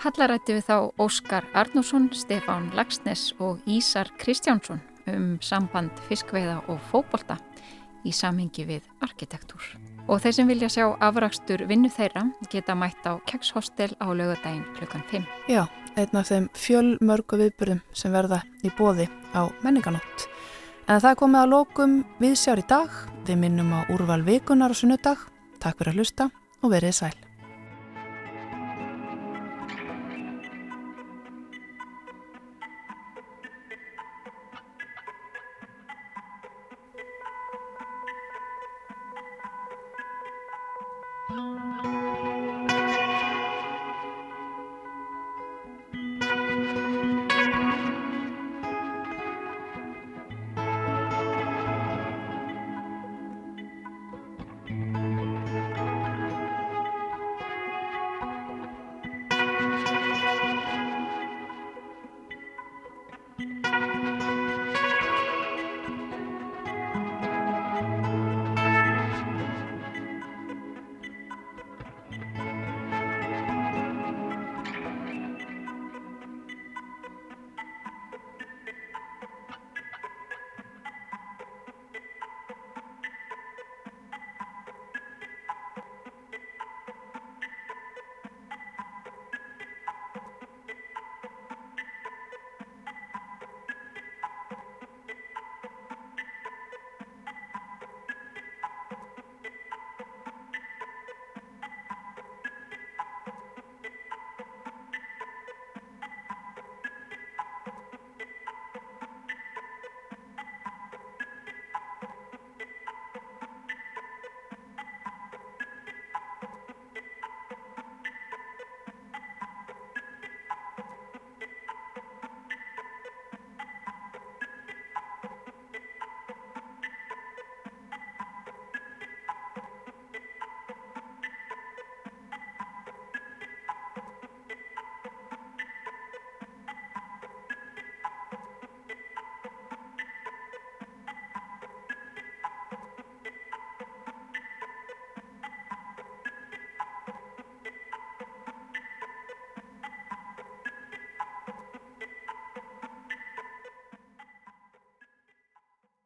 [0.06, 7.40] Hallarætti við þá Óskar Arnússon, Stefán Lagsnes og Ísar Kristjánsson um samband fiskveiða og fókbolta
[8.06, 9.64] í samhengi við arkitektúr.
[10.06, 15.04] Og þeir sem vilja sjá afrakstur vinnu þeirra geta mætt á kekshostel á lögadaginn klukkan
[15.10, 15.26] 5.
[15.50, 15.66] Já,
[15.98, 20.30] einn af þeim fjölmörgu viðbyrðum sem verða í bóði á menninganótt.
[20.86, 22.98] En það komið að lókum við sjár í dag.
[23.26, 25.18] Við minnum á úrval vikunar og sunnudag.
[25.58, 26.30] Takk fyrir að hlusta
[26.62, 27.25] og verið sæl.